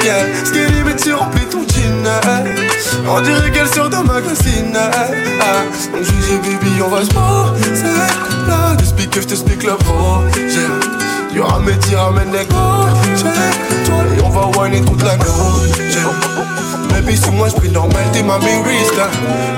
Yeah, 0.04 0.44
skinny 0.44 0.82
mais 0.84 0.96
tu 0.96 1.12
remplis 1.12 1.46
ton 1.50 1.60
jean 1.60 2.04
On 3.08 3.20
dirait 3.20 3.50
qu'elle 3.50 3.68
sort 3.68 3.88
d'un 3.88 4.02
magazine 4.02 4.76
ah, 4.76 5.62
Donc 5.92 6.02
je 6.02 6.10
dis 6.10 6.36
baby 6.38 6.82
on 6.82 6.88
va 6.88 7.04
se 7.04 7.10
poser 7.10 7.84
là 8.48 8.74
T'expliques 8.76 9.10
que 9.10 9.20
je 9.20 9.26
t'explique 9.28 9.62
le 9.62 9.74
projet 9.76 10.68
Y'aura 11.34 11.60
mes 11.60 11.78
ramène 11.94 12.32
les 12.32 12.44
gauches 12.46 13.22
Toi 13.84 13.94
et 14.18 14.22
on 14.22 14.30
va 14.30 14.58
whiner 14.58 14.80
toute 14.80 15.02
la 15.02 15.16
nuit 15.16 15.24
Baby 16.90 17.16
sous 17.16 17.32
moi 17.32 17.48
je 17.48 17.70
normal 17.70 18.02
t'es 18.12 18.22
ma 18.22 18.36
risque 18.36 19.00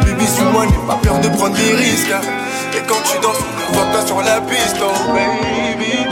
Baby 0.04 0.26
sous 0.26 0.44
moi 0.44 0.66
n'aie 0.66 0.86
pas 0.86 0.98
peur 1.02 1.18
de 1.20 1.28
prendre 1.28 1.56
des 1.56 1.72
risques 1.72 2.14
Et 2.74 2.82
quand 2.86 3.02
tu 3.04 3.18
danses 3.20 3.38
on 3.70 3.72
voit 3.72 3.86
pas 3.86 4.06
sur 4.06 4.20
la 4.20 4.40
piste 4.42 4.76
Oh 4.80 5.12
baby, 5.14 6.06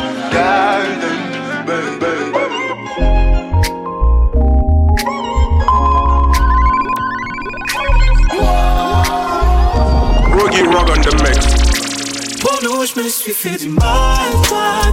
garde 1.70 2.10
pour 12.40 12.58
nous, 12.62 12.86
je 12.86 13.00
me 13.00 13.08
suis 13.08 13.32
fait 13.32 13.56
du 13.56 13.68
mal, 13.68 14.18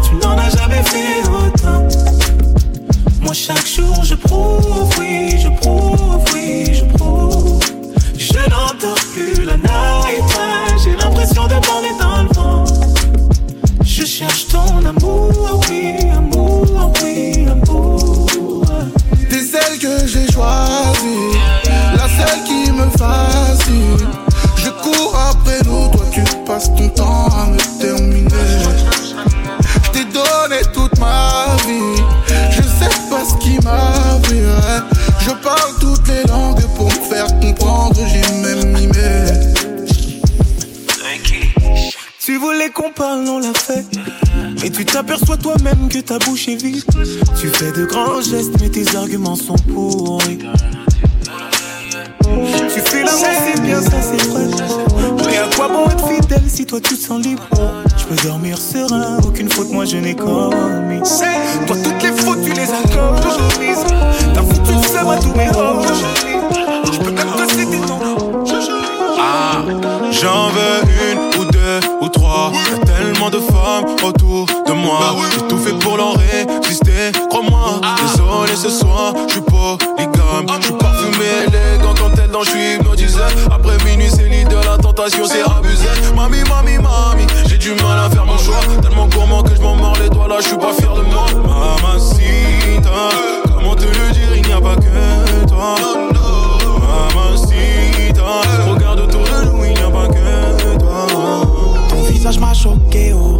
tu 0.04 0.16
n'en 0.16 0.38
as 0.38 0.50
jamais 0.50 0.84
fait 0.84 1.28
autant. 1.30 1.88
Moi, 3.22 3.34
chaque 3.34 3.66
jour, 3.66 4.04
je 4.04 4.16
prouve, 4.16 4.90
oui, 5.00 5.38
je 5.38 5.50
prouve, 5.50 6.24
oui, 6.34 6.74
je 6.74 6.86
prouve. 6.98 7.60
Je 8.18 8.38
n'entends 8.50 9.00
plus 9.14 9.44
la 9.44 9.58
night, 9.58 10.24
j'ai 10.84 10.96
l'impression 10.96 11.48
de 11.48 11.56
dans 12.00 12.24
le 12.24 12.34
vent. 12.34 12.66
Je 13.84 14.06
cherche 14.06 14.48
ton 14.48 14.86
amour, 14.86 15.62
oui, 15.70 15.96
amour, 16.12 16.27
que 20.38 20.44
j'ai 20.44 21.02
choisie, 21.04 21.38
la 21.96 22.08
seule 22.08 22.44
qui 22.44 22.72
me 22.72 22.90
fascine. 22.98 23.17
Ta 46.08 46.18
bouche 46.20 46.48
est 46.48 46.56
vide. 46.56 46.84
Tu 47.40 47.48
fais 47.50 47.72
de 47.74 47.86
grands 47.86 48.22
gestes, 48.22 48.54
mais 48.62 48.70
tes 48.70 48.96
arguments 48.96 49.36
sont 49.36 49.56
pourris. 49.74 50.40
Tu 52.22 52.80
fais 52.82 53.04
l'amour, 53.04 53.28
c'est 53.54 53.62
bien, 53.62 53.82
ça 53.82 54.02
c'est 54.02 54.28
vrai. 54.30 54.46
Mais 55.26 55.38
à 55.38 55.48
quoi 55.56 55.68
bon 55.68 55.86
être 55.90 56.08
fidèle 56.08 56.44
si 56.48 56.66
toi 56.66 56.80
tu 56.80 56.96
te 56.96 57.00
sens 57.02 57.22
libre? 57.22 57.44
Je 57.98 58.06
peux 58.06 58.28
dormir 58.28 58.58
serein, 58.58 59.18
aucune 59.26 59.50
faute 59.50 59.70
moi 59.70 59.84
je 59.84 59.98
n'ai 59.98 60.16
commis. 60.16 61.02
Toi 61.68 61.76
toutes 61.84 62.04
les 62.04 62.12
fautes 62.12 62.42
tu 62.44 62.54
les 62.54 62.70
as 62.72 62.84
commises. 62.84 63.86
T'as 64.34 64.42
foutu 64.44 64.74
le 64.74 64.88
seum 64.88 65.10
à 65.10 65.18
tous 65.18 65.34
mes 65.36 65.50
hobbies. 65.50 66.04
Je 66.94 66.98
peux 67.00 67.12
même 67.12 67.32
te 67.34 67.52
citer 67.52 67.80
ton 67.86 68.00
Ah, 69.20 69.62
j'en 70.12 70.50
veux 70.50 71.12
une 71.12 71.42
ou 71.42 71.46
deux 71.52 71.80
ou 72.02 72.08
trois. 72.08 72.52
Y'a 72.54 72.78
tellement 72.86 73.30
de 73.30 73.40
femmes 73.40 73.86
autour 74.04 74.46
de 74.46 74.74
moi. 74.74 75.00
Bah 75.02 75.16
J'ai 75.34 75.48
tout 75.48 75.58
fait 75.58 75.67
pour 75.98 76.06
leur 76.06 76.16
résister, 76.18 77.12
crois-moi. 77.30 77.82
Désolé 78.02 78.56
ce 78.56 78.70
soir, 78.70 79.14
je 79.28 79.34
suis 79.34 79.42
polygame. 79.42 80.46
Je 80.62 80.66
suis 80.66 80.74
parfumé, 80.74 81.26
élégant 81.48 81.94
quand 82.00 82.12
elle 82.22 82.32
danse, 82.32 82.46
je 82.46 82.52
suis 82.52 82.76
hypnotisé. 82.76 83.20
Après 83.52 83.78
minuit, 83.86 84.10
c'est 84.10 84.28
l'idée 84.30 84.46
de 84.46 84.56
la 84.56 84.78
tentation, 84.78 85.26
c'est 85.26 85.42
abusé. 85.42 85.88
Mami, 86.16 86.38
mami, 86.50 86.78
mami, 86.78 87.26
j'ai 87.48 87.58
du 87.58 87.72
mal 87.72 88.00
à 88.06 88.10
faire 88.10 88.26
mon 88.26 88.38
choix. 88.38 88.60
Tellement 88.82 89.08
gourmand 89.08 89.44
que 89.44 89.56
je 89.56 89.62
m'en 89.62 89.76
mords 89.76 89.98
les 90.02 90.10
doigts 90.10 90.28
là, 90.28 90.38
je 90.40 90.48
suis 90.48 90.58
pas 90.58 90.74
fier 90.74 90.94
de 90.94 91.02
moi. 91.02 91.26
Mamacita, 91.36 93.10
comment 93.48 93.76
te 93.76 93.86
le 93.86 94.12
dire, 94.14 94.36
il 94.36 94.46
n'y 94.46 94.54
a 94.54 94.62
pas 94.62 94.76
que 94.76 95.46
toi. 95.48 95.76
Regarde 98.70 99.00
autour 99.00 99.24
de 99.24 99.46
nous, 99.46 99.66
il 99.66 99.74
n'y 99.74 99.80
a 99.80 99.90
pas 99.90 100.08
que 100.08 100.78
toi. 100.78 101.08
Ton 101.90 102.04
visage 102.04 102.40
m'a 102.40 102.54
choqué, 102.54 103.14
oh. 103.14 103.40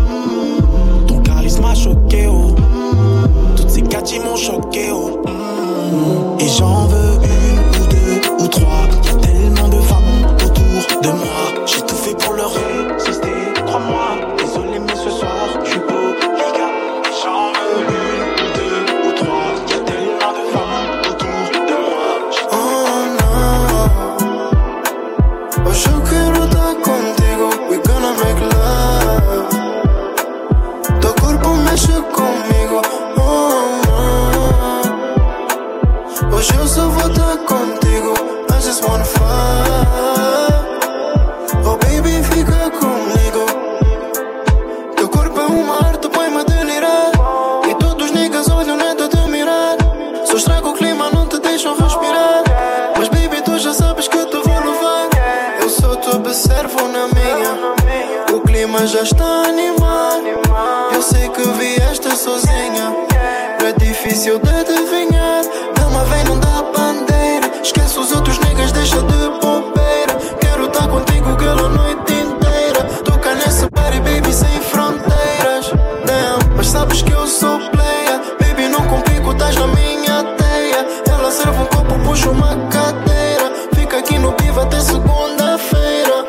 aqui 84.01 84.17
no 84.19 84.31
piva 84.33 84.63
até 84.63 84.79
segunda-feira. 84.79 86.25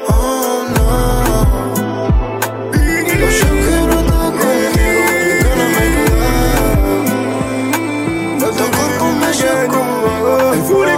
Não. 0.76 0.92
Quero 2.72 3.26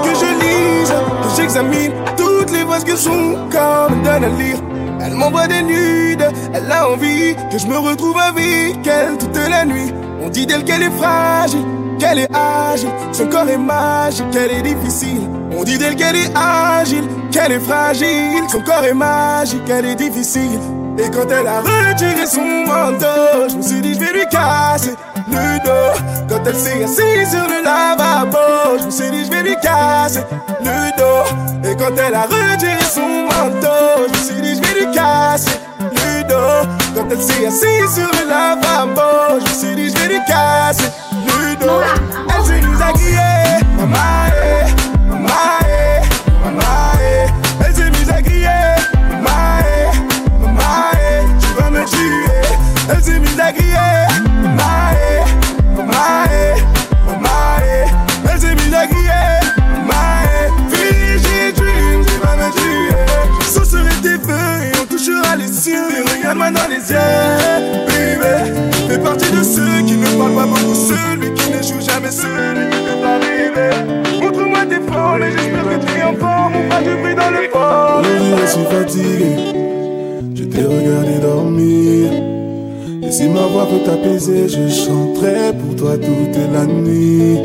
que 0.00 0.10
que 0.10 1.36
j'examine 1.36 1.92
toutes 2.16 2.50
les 2.50 2.64
que 2.84 2.96
son 2.96 3.48
corps 3.50 3.90
me 3.90 4.04
donne 4.04 4.24
à 4.24 4.28
lire. 4.28 4.58
Elle 5.00 5.14
m'envoie 5.14 5.46
des 5.46 5.62
nudes, 5.62 6.26
elle 6.52 6.72
a 6.72 6.88
envie 6.88 7.36
que 7.50 7.58
je 7.58 7.66
me 7.66 7.78
retrouve 7.78 8.18
avec 8.18 8.86
elle 8.86 9.18
toute 9.18 9.36
la 9.36 9.64
nuit. 9.64 9.92
On 10.22 10.28
dit 10.28 10.46
d'elle 10.46 10.64
qu'elle 10.64 10.82
est 10.82 10.96
fragile, 10.98 11.64
qu'elle 11.98 12.18
est 12.18 12.34
agile, 12.34 12.90
son 13.12 13.26
corps 13.26 13.48
est 13.48 13.58
magique, 13.58 14.30
qu'elle 14.30 14.50
est 14.50 14.62
difficile. 14.62 15.28
On 15.56 15.64
dit 15.64 15.78
d'elle 15.78 15.96
qu'elle 15.96 16.16
est 16.16 16.30
agile, 16.34 17.04
qu'elle 17.30 17.52
est 17.52 17.60
fragile, 17.60 18.44
son 18.50 18.60
corps 18.60 18.84
est 18.84 18.94
magique, 18.94 19.64
qu'elle 19.64 19.86
est 19.86 19.94
difficile. 19.94 20.60
Et 20.98 21.10
quand 21.10 21.28
elle 21.30 21.46
a 21.46 21.60
retiré 21.60 22.26
son 22.26 22.44
manteau, 22.66 23.48
je 23.48 23.56
me 23.56 23.62
suis 23.62 23.80
dit 23.80 23.94
je 23.94 24.00
vais 24.00 24.12
lui 24.12 24.26
casser 24.30 24.94
le 25.28 25.64
dos. 25.64 26.00
Quand 26.28 26.40
elle 26.46 26.54
s'est 26.54 26.84
assise 26.84 27.30
sur 27.30 27.46
le 27.48 27.64
lavabo, 27.64 28.78
je 28.78 28.86
me 28.86 28.90
suis 28.90 29.10
dit 29.10 29.24
je 29.24 29.30
vais 29.30 29.42
lui 29.42 29.56
casser 29.56 30.20
le 30.60 30.96
dos. 30.96 31.68
Et 31.68 31.76
quand 31.76 31.94
elle 31.96 32.14
a 32.14 32.22
retiré 32.22 32.84
son 32.92 33.24
manteau, 33.24 34.06
je 34.06 34.18
me 34.18 34.24
suis 34.24 34.42
dit 34.42 34.54
je 34.62 34.68
vais 34.68 34.86
lui 34.86 34.94
casser 34.94 35.58
le 35.80 36.22
dos. 36.28 36.68
Quand 36.94 37.06
elle 37.10 37.22
s'est 37.22 37.46
assise 37.46 37.94
sur 37.94 38.08
le 38.12 38.28
lavabo, 38.28 39.40
je 39.40 39.50
me 39.50 39.54
suis 39.54 39.76
dit 39.76 39.90
je 39.90 40.00
vais 40.00 40.14
lui 40.14 40.24
casser 40.28 40.90
Elle 41.26 42.68
mise 42.68 42.80
à 42.80 42.92
crier, 42.92 43.60
maman, 43.78 43.96
eh, 44.28 44.38
eh. 44.44 44.74
Elle 45.02 46.52
maman, 48.70 49.40
eh, 49.66 49.92
maman, 50.40 50.92
eh. 51.00 51.24
Tu 51.40 51.48
vas 51.60 51.70
me 51.70 51.82
tuer. 51.84 52.28
Elle 52.90 53.20
mise 53.20 53.40
à 53.40 53.52
crier, 53.52 54.06
maman, 54.42 54.92
eh, 54.92 54.96
eh. 54.96 55.24
Elle 55.74 55.84
maman, 57.06 57.44
eh. 57.52 57.84
Fiji 60.70 61.52
dreams, 61.56 62.04
tu 62.06 62.16
vas 62.22 62.36
me 62.36 62.48
tuer. 62.52 62.94
Ce 63.40 63.62
serait 63.64 64.00
tes 64.02 64.18
feux 64.18 64.56
et 64.62 64.72
on 64.80 64.86
touchera 64.86 65.36
les 65.36 65.48
cieux. 65.48 65.88
Et 65.96 66.02
regarde-moi 66.02 66.50
dans 66.50 66.68
les 66.68 66.90
yeux, 66.90 66.98
baby. 67.86 68.32
Fais 68.88 68.98
partie 68.98 69.30
de 69.30 69.42
ceux 69.42 69.73
celui 70.94 71.34
qui 71.34 71.50
ne 71.50 71.62
joue 71.62 71.80
jamais, 71.80 72.10
celui 72.10 72.70
qui 72.70 72.78
peut 72.86 73.00
pas 73.02 73.18
rêver. 73.18 73.74
Montre-moi 74.22 74.60
tes 74.68 74.92
formes 74.92 75.22
et 75.22 75.30
j'espère 75.32 75.64
que 75.64 75.86
tu 75.86 75.98
es 75.98 76.02
en 76.02 76.14
forme. 76.14 76.52
On 76.56 76.70
fera 76.70 76.82
du 76.82 76.94
bruit 77.00 77.14
dans 77.14 77.30
le 77.30 77.48
fort. 77.52 78.00
Aujourd'hui, 78.00 78.34
je 78.40 78.46
suis 78.46 78.66
fatigué. 78.74 79.32
Je 80.34 80.44
t'ai 80.44 80.62
regardé 80.62 81.18
dormir. 81.20 82.12
Et 83.02 83.12
si 83.12 83.28
ma 83.28 83.46
voix 83.52 83.66
peut 83.66 83.84
t'apaiser, 83.84 84.48
je 84.48 84.68
chanterai 84.68 85.52
pour 85.58 85.76
toi 85.76 85.96
toute 85.96 86.38
la 86.52 86.64
nuit. 86.66 87.38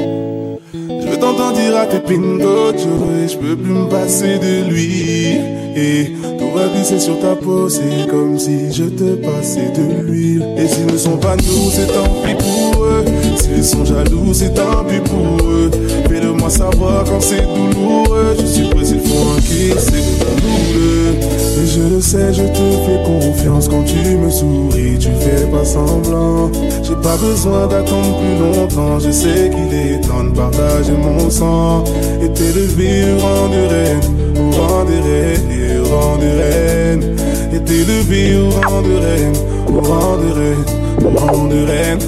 Je 0.74 1.08
veux 1.08 1.18
t'entendre 1.18 1.54
dire 1.54 1.76
à 1.78 1.86
tes 1.86 1.98
et 1.98 3.28
je 3.28 3.38
peux 3.38 3.56
plus 3.56 3.74
me 3.74 3.90
passer 3.90 4.38
de 4.38 4.70
lui. 4.70 5.38
Et 5.76 6.12
tout 6.38 6.52
va 6.54 6.68
glisser 6.68 7.00
sur 7.00 7.20
ta 7.20 7.36
peau, 7.36 7.70
c'est 7.70 8.08
comme 8.10 8.38
si 8.38 8.72
je 8.72 8.86
te 8.86 9.16
passais 9.16 9.72
de 9.76 10.04
l'huile. 10.04 10.46
Et 10.58 10.68
s'ils 10.68 10.88
ne 10.88 10.98
sont 10.98 11.18
pas 11.18 11.36
nous, 11.36 11.72
c'est 11.72 11.88
tant 11.88 12.10
pis 12.24 12.69
S'ils 13.60 13.78
sont 13.78 13.84
jaloux, 13.84 14.34
c'est 14.34 14.54
tant 14.54 14.86
pis 14.88 15.02
pour 15.02 15.46
eux. 15.46 15.70
Fais-le-moi 16.08 16.50
savoir 16.50 17.04
quand 17.04 17.20
c'est 17.20 17.42
douloureux. 17.44 18.34
Je 18.40 18.46
suis 18.46 18.70
prêt 18.70 18.86
s'il 18.86 19.02
faut 19.02 19.32
encaisser 19.36 20.02
ton 20.18 20.34
douleur. 20.40 21.16
Et 21.62 21.68
je 21.68 21.96
le 21.96 22.00
sais, 22.00 22.34
je 22.34 22.44
te 22.44 22.66
fais 22.86 23.04
confiance 23.04 23.68
quand 23.68 23.84
tu 23.84 24.16
me 24.16 24.30
souris, 24.30 24.98
tu 24.98 25.10
fais 25.20 25.46
pas 25.52 25.66
semblant. 25.66 26.50
J'ai 26.84 26.96
pas 27.04 27.18
besoin 27.18 27.68
d'attendre 27.68 28.18
plus 28.20 28.38
longtemps, 28.40 28.98
je 28.98 29.12
sais 29.12 29.52
qu'il 29.54 29.78
est 29.78 30.08
temps 30.08 30.24
de 30.24 30.30
partager 30.30 30.94
mon 30.94 31.30
sang. 31.30 31.84
Et 32.24 32.32
t'élever 32.32 33.12
au 33.12 33.20
rang 33.20 33.50
de 33.50 33.68
reine, 33.68 34.02
au 34.38 34.52
rang 34.56 34.86
de 34.86 35.04
reine, 35.04 35.84
au 35.84 35.96
rang 35.98 36.16
de 36.16 36.30
reine. 36.40 37.16
Et 37.54 37.60
t'élever 37.60 38.38
au 38.38 38.52
rang 38.52 38.82
de 38.82 38.96
reine, 38.96 39.36
au 39.68 39.82
rang 39.82 40.16
de 40.16 40.32
reine, 40.32 40.66
au 41.04 41.20
rang 41.20 41.50
reine. 41.50 42.00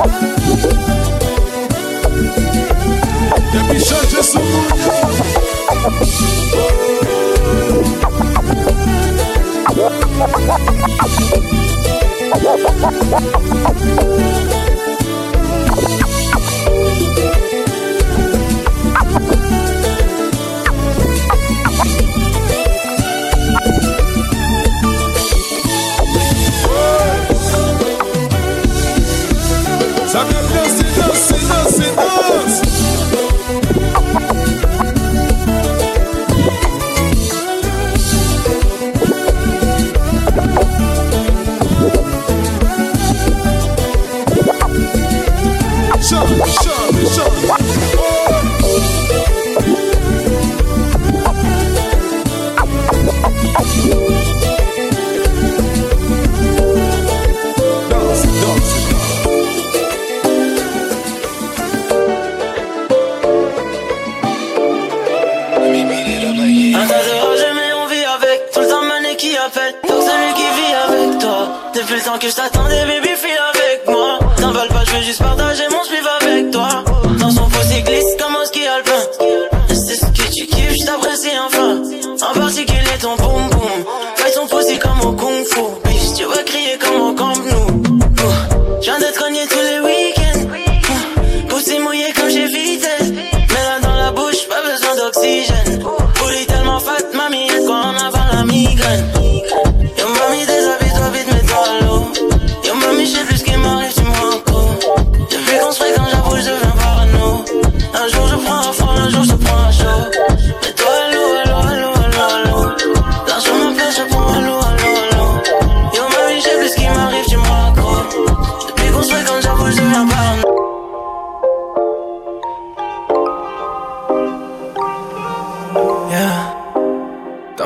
Y'a 0.00 0.06
plus 4.08 4.36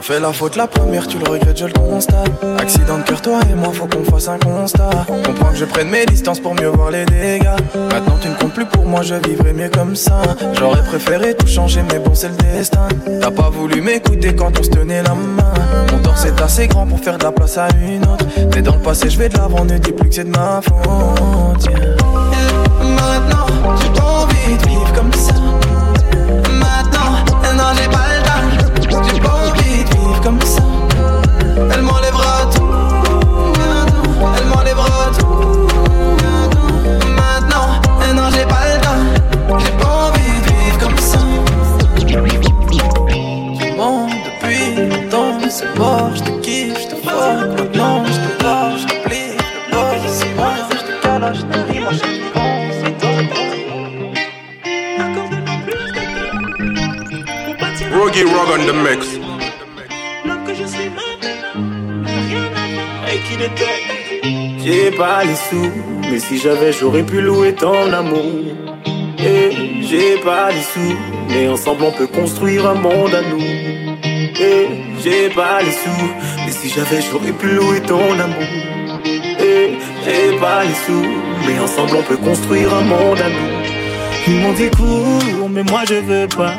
fait 0.04 0.20
la 0.20 0.34
faute 0.34 0.56
la 0.56 0.66
première, 0.66 1.06
tu 1.06 1.18
le 1.18 1.24
regrettes, 1.24 1.56
je 1.56 1.64
le 1.64 1.72
constate. 1.72 2.30
Accident 2.58 2.98
de 2.98 3.04
cœur, 3.04 3.22
toi 3.22 3.40
et 3.50 3.54
moi, 3.54 3.72
faut 3.72 3.86
qu'on 3.86 4.04
fasse 4.04 4.28
un 4.28 4.38
constat. 4.38 4.90
Comprends 5.06 5.50
que 5.50 5.56
je 5.56 5.64
prenne 5.64 5.88
mes 5.88 6.04
distances 6.04 6.40
pour 6.40 6.54
mieux 6.54 6.68
voir 6.68 6.90
les 6.90 7.06
dégâts. 7.06 7.56
Maintenant 7.90 8.18
tu 8.20 8.28
ne 8.28 8.34
comptes 8.34 8.52
plus 8.52 8.66
pour 8.66 8.84
moi, 8.84 9.00
je 9.00 9.14
vivrai 9.14 9.54
mieux 9.54 9.70
comme 9.70 9.96
ça. 9.96 10.20
J'aurais 10.58 10.82
préféré 10.82 11.34
tout 11.34 11.46
changer, 11.46 11.82
mais 11.90 11.98
bon, 11.98 12.14
c'est 12.14 12.28
le 12.28 12.36
destin. 12.36 12.86
T'as 13.20 13.30
pas 13.30 13.48
voulu 13.48 13.80
m'écouter 13.80 14.34
quand 14.34 14.52
on 14.58 14.62
se 14.62 14.68
tenait 14.68 15.02
la 15.02 15.14
main. 15.14 15.54
Mon 15.90 15.98
torse 16.00 16.26
est 16.26 16.38
assez 16.38 16.66
grand 16.68 16.86
pour 16.86 17.00
faire 17.00 17.16
de 17.16 17.24
la 17.24 17.32
place 17.32 17.56
à 17.56 17.68
une 17.80 18.04
autre. 18.06 18.26
Mais 18.54 18.60
dans 18.60 18.74
le 18.74 18.82
passé, 18.82 19.08
je 19.08 19.18
vais 19.18 19.30
de 19.30 19.38
l'avant, 19.38 19.64
ne 19.64 19.78
dis 19.78 19.92
plus 19.92 20.10
que 20.10 20.14
c'est 20.16 20.24
de 20.24 20.36
ma 20.36 20.60
faute. 20.60 21.70
Maintenant, 22.82 23.46
j'ai 23.80 23.88
pas 23.98 24.04
envie 24.04 24.58
de 24.58 24.68
vivre 24.68 24.83
j'avais, 66.44 66.72
j'aurais 66.72 67.02
pu 67.02 67.22
louer 67.22 67.54
ton 67.54 67.90
amour. 67.90 68.30
Et 69.18 69.50
j'ai 69.80 70.18
pas 70.18 70.50
les 70.50 70.60
sous, 70.60 70.96
mais 71.30 71.48
ensemble 71.48 71.84
on 71.84 71.92
peut 71.92 72.06
construire 72.06 72.66
un 72.68 72.74
monde 72.74 73.14
à 73.14 73.22
nous. 73.22 73.40
Et 73.40 74.68
j'ai 75.02 75.30
pas 75.30 75.62
les 75.62 75.72
sous, 75.72 76.06
mais 76.44 76.52
si 76.52 76.68
j'avais, 76.68 77.00
j'aurais 77.00 77.32
pu 77.32 77.46
louer 77.46 77.80
ton 77.80 78.12
amour. 78.26 78.50
Et 79.06 79.70
j'ai 80.04 80.36
pas 80.38 80.64
les 80.64 80.78
sous, 80.84 81.06
mais 81.46 81.58
ensemble 81.60 81.96
on 81.96 82.02
peut 82.02 82.18
construire 82.18 82.74
un 82.74 82.82
monde 82.82 83.20
à 83.20 83.30
nous. 83.30 83.52
Ils 84.26 84.40
m'ont 84.40 84.52
dit 84.52 84.68
cours, 84.68 85.48
mais 85.48 85.62
moi 85.62 85.84
je 85.88 85.94
veux 85.94 86.28
pas. 86.28 86.56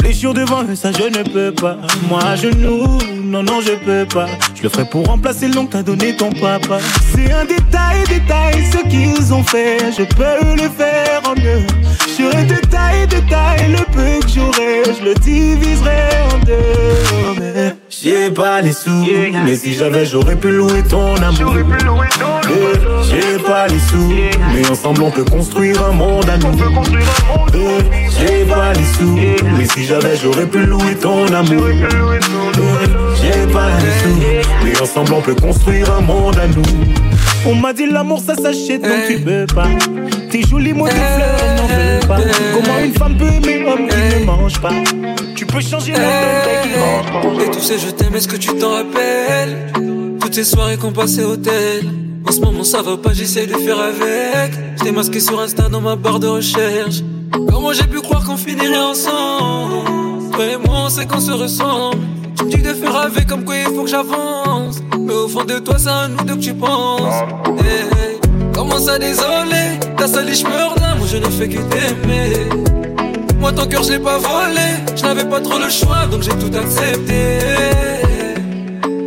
Fléchir 0.00 0.32
devant 0.32 0.62
eux, 0.62 0.76
ça 0.76 0.92
je 0.92 1.18
ne 1.18 1.24
peux 1.24 1.52
pas. 1.52 1.78
Moi 2.08 2.22
à 2.24 2.36
genoux, 2.36 2.98
non, 3.28 3.42
non, 3.42 3.60
je 3.60 3.72
peux 3.72 4.06
pas. 4.06 4.26
Je 4.54 4.62
le 4.62 4.68
ferai 4.68 4.84
pour 4.86 5.06
remplacer 5.06 5.48
le 5.48 5.54
nom 5.54 5.66
que 5.66 5.72
t'as 5.72 5.82
donné 5.82 6.16
ton 6.16 6.30
papa. 6.32 6.78
C'est 7.14 7.30
un 7.30 7.44
détail, 7.44 8.04
détail, 8.08 8.64
ce 8.72 8.88
qu'ils 8.88 9.32
ont 9.32 9.42
fait. 9.42 9.78
Je 9.96 10.04
peux 10.04 10.56
le 10.56 10.68
faire 10.68 11.20
en 11.24 11.34
mieux. 11.34 11.66
J'aurai 12.18 12.44
détail, 12.44 13.06
détail, 13.06 13.70
le 13.70 13.84
peu 13.92 14.26
que 14.26 14.32
j'aurai, 14.34 14.82
je 14.98 15.04
le 15.04 15.14
diviserai 15.14 16.08
en 16.32 16.38
deux. 16.44 17.38
Mais 17.38 17.76
j'ai 17.88 18.30
pas 18.30 18.60
les 18.60 18.72
sous, 18.72 19.06
mais 19.44 19.56
si 19.56 19.74
j'avais, 19.74 20.06
j'aurais 20.06 20.36
pu 20.36 20.50
louer 20.50 20.82
ton 20.82 21.14
amour. 21.16 21.54
J'ai 23.08 23.38
pas 23.42 23.68
les 23.68 23.78
sous, 23.78 24.12
mais 24.54 24.68
ensemble 24.68 25.02
on 25.02 25.10
peut 25.10 25.24
construire 25.24 25.84
un 25.84 25.92
monde 25.92 26.28
à 26.28 26.38
nous. 26.38 26.56
J'ai 28.18 28.44
pas 28.46 28.72
les 28.72 28.84
sous, 28.98 29.18
mais 29.56 29.66
si 29.66 29.84
j'avais, 29.84 30.16
j'aurais 30.16 30.46
pu 30.46 30.64
louer 30.64 30.96
ton 31.00 31.26
amour. 31.26 31.66
Les 33.48 33.92
sous, 34.02 34.18
mais 34.64 34.80
ensemble 34.80 35.14
on 35.14 35.22
peut 35.22 35.34
construire 35.34 35.90
un 35.92 36.00
monde 36.00 36.36
à 36.38 36.46
nous. 36.46 36.62
On 37.46 37.54
m'a 37.54 37.72
dit 37.72 37.86
l'amour 37.86 38.20
ça 38.20 38.34
s'achète 38.34 38.82
donc 38.82 39.06
tu 39.08 39.20
peux 39.20 39.46
pas. 39.54 39.68
Tes 40.30 40.42
jolis 40.42 40.74
mots, 40.74 40.86
tes 40.86 40.94
fleurs, 40.94 41.56
n'en 41.56 41.66
veulent 41.66 42.06
pas. 42.06 42.18
Comment 42.52 42.78
une 42.84 42.92
femme 42.92 43.16
peut 43.16 43.28
aimer 43.28 43.64
un 43.66 43.72
homme 43.72 43.88
qui 43.88 44.20
ne 44.20 44.24
mange 44.26 44.60
pas? 44.60 44.72
Tu 45.34 45.46
peux 45.46 45.60
changer 45.60 45.92
mon 45.92 45.98
mais 45.98 46.62
qui 46.62 46.78
mange 46.78 47.36
pas. 47.38 47.44
Et 47.44 47.50
tous 47.50 47.60
ces 47.60 47.78
je 47.78 47.88
t'aime, 47.90 48.14
est-ce 48.14 48.28
que 48.28 48.36
tu 48.36 48.48
t'en 48.54 48.70
rappelles? 48.70 49.72
Toutes 50.20 50.34
ces 50.34 50.44
soirées 50.44 50.76
qu'on 50.76 50.92
passait 50.92 51.22
au 51.22 51.32
hôtel 51.32 51.84
En 52.26 52.32
ce 52.32 52.40
moment 52.40 52.64
ça 52.64 52.82
va 52.82 52.96
pas, 52.96 53.12
j'essaie 53.14 53.46
de 53.46 53.54
faire 53.54 53.78
avec. 53.78 54.52
J't'ai 54.76 54.92
masqué 54.92 55.20
sur 55.20 55.40
Insta 55.40 55.68
dans 55.68 55.80
ma 55.80 55.96
barre 55.96 56.20
de 56.20 56.28
recherche. 56.28 57.02
Comment 57.32 57.72
j'ai 57.72 57.84
pu 57.86 58.00
croire 58.00 58.24
qu'on 58.24 58.36
finirait 58.36 58.76
ensemble? 58.76 60.30
Toi 60.32 60.44
et 60.44 60.56
moi 60.56 60.82
on 60.84 60.88
sait 60.90 61.06
qu'on 61.06 61.20
se 61.20 61.32
ressemble 61.32 61.98
de 62.68 62.74
faire 62.74 62.96
avec 62.96 63.26
comme 63.26 63.44
quoi 63.44 63.56
il 63.56 63.74
faut 63.74 63.84
que 63.84 63.90
j'avance. 63.90 64.80
Mais 64.98 65.14
au 65.14 65.28
fond 65.28 65.44
de 65.44 65.58
toi 65.58 65.76
c'est 65.78 65.88
à 65.88 66.08
nous 66.08 66.22
deux 66.24 66.36
que 66.36 66.40
tu 66.40 66.54
penses. 66.54 67.22
Eh, 67.60 67.62
eh. 67.62 68.28
Comment 68.52 68.78
ça 68.78 68.98
T'as 69.96 70.06
sali 70.06 70.34
je 70.34 70.44
meurs 70.44 70.74
là, 70.80 70.94
moi 70.96 71.06
je 71.10 71.16
ne 71.16 71.26
fais 71.26 71.48
que 71.48 71.58
t'aimer. 71.58 72.48
Moi 73.40 73.52
ton 73.52 73.66
cœur 73.66 73.82
je 73.82 73.92
l'ai 73.92 73.98
pas 73.98 74.18
volé. 74.18 74.68
Je 74.94 75.02
n'avais 75.02 75.24
pas 75.24 75.40
trop 75.40 75.58
le 75.58 75.70
choix 75.70 76.06
donc 76.10 76.22
j'ai 76.22 76.32
tout 76.32 76.54
accepté. 76.56 77.38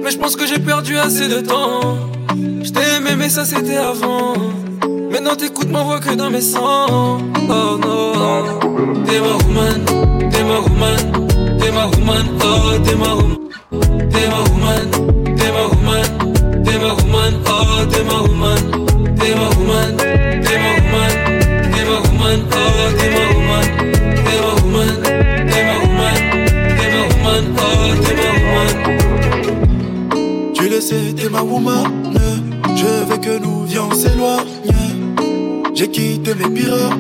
Mais 0.04 0.12
je 0.12 0.18
pense 0.18 0.36
que 0.36 0.48
j'ai 0.48 0.60
perdu 0.60 0.98
assez 0.98 1.28
de 1.28 1.42
temps. 1.42 1.98
Je 2.64 2.72
t'ai 2.72 2.98
aimé 2.98 3.12
mais 3.18 3.30
ça 3.30 3.46
c'était 3.46 3.78
avant. 3.78 4.34
Maintenant 5.12 5.36
t'écoutes 5.36 5.70
ma 5.70 5.84
voix 5.84 6.00
que 6.00 6.14
dans 6.16 6.30
mes 6.30 6.42
sangs 6.42 7.18
Oh 7.50 7.78
non 7.78 8.60
T'es 9.06 9.20
ma 9.20 9.34
woman 9.44 9.86
T'es 10.32 10.44
ma 10.44 10.60
woman 10.60 11.28
T'es 11.60 11.72
ma 11.72 11.86
woman. 11.86 12.26
Oh 12.44 12.80
t'es 12.84 12.96
ma 12.96 13.14
woman 13.14 13.41
T'es 13.72 14.28
ma 14.28 14.40
woman 14.50 14.92
T'es 15.38 15.52
ma 15.52 15.64
woman 15.72 16.10
T'es 16.64 16.78
ma 16.78 16.94
woman 16.94 17.34
Oh 17.48 17.86
t'es 17.90 18.04
ma 18.04 18.18
woman 18.22 18.62
T'es 19.18 19.34
ma 19.36 19.48
woman 19.58 19.98
T'es 19.98 20.58
ma 20.60 20.72
woman 20.78 21.12
T'es 21.72 21.84
ma 21.86 21.96
woman 22.04 22.40
Oh 22.52 22.92
t'es 22.98 23.10
ma 23.10 23.24
woman 23.34 23.92
T'es 24.32 24.38
ma 24.40 24.52
woman, 24.64 24.90
t'es 25.04 25.64
ma 25.64 25.76
woman, 25.80 26.18
t'es 26.78 26.88
ma 26.92 27.02
woman, 27.12 27.44
oh 27.58 27.94
t'es 28.02 28.14
ma 28.16 28.30
woman. 28.38 28.70
Tu 30.54 30.64
le 30.70 30.80
sais, 30.80 31.14
t'es 31.16 31.30
ma 31.30 31.42
woman. 31.42 31.86
Je 32.76 33.06
veux 33.06 33.18
que 33.18 33.38
nous 33.40 33.64
vions 33.66 33.92
s'éloigner. 33.92 34.46
J'ai 35.74 35.90
quitté 35.90 36.34
mes 36.36 36.50
pirates. 36.50 36.94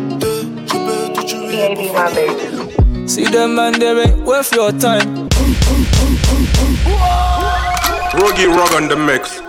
Je 0.66 0.74
peux 0.74 1.14
tout 1.14 1.24
tuer 1.24 1.74
pour 1.76 3.08
See 3.08 3.26
them 3.26 3.56
man, 3.56 3.74
they 3.80 3.92
ain't 3.92 4.26
worth 4.26 4.52
your 4.54 4.72
time. 4.74 5.21
Rogi 8.14 8.46
Rog 8.46 8.74
on 8.74 8.88
the 8.90 8.96
mix. 8.98 9.40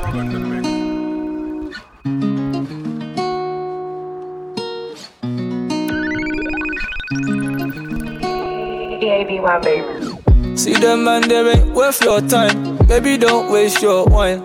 See 10.61 10.75
them 10.75 11.05
man, 11.05 11.29
they 11.29 11.51
ain't 11.51 11.75
worth 11.75 12.03
your 12.03 12.21
time. 12.21 12.77
Baby, 12.87 13.17
don't 13.19 13.51
waste 13.53 13.83
your 13.83 14.05
wine. 14.07 14.45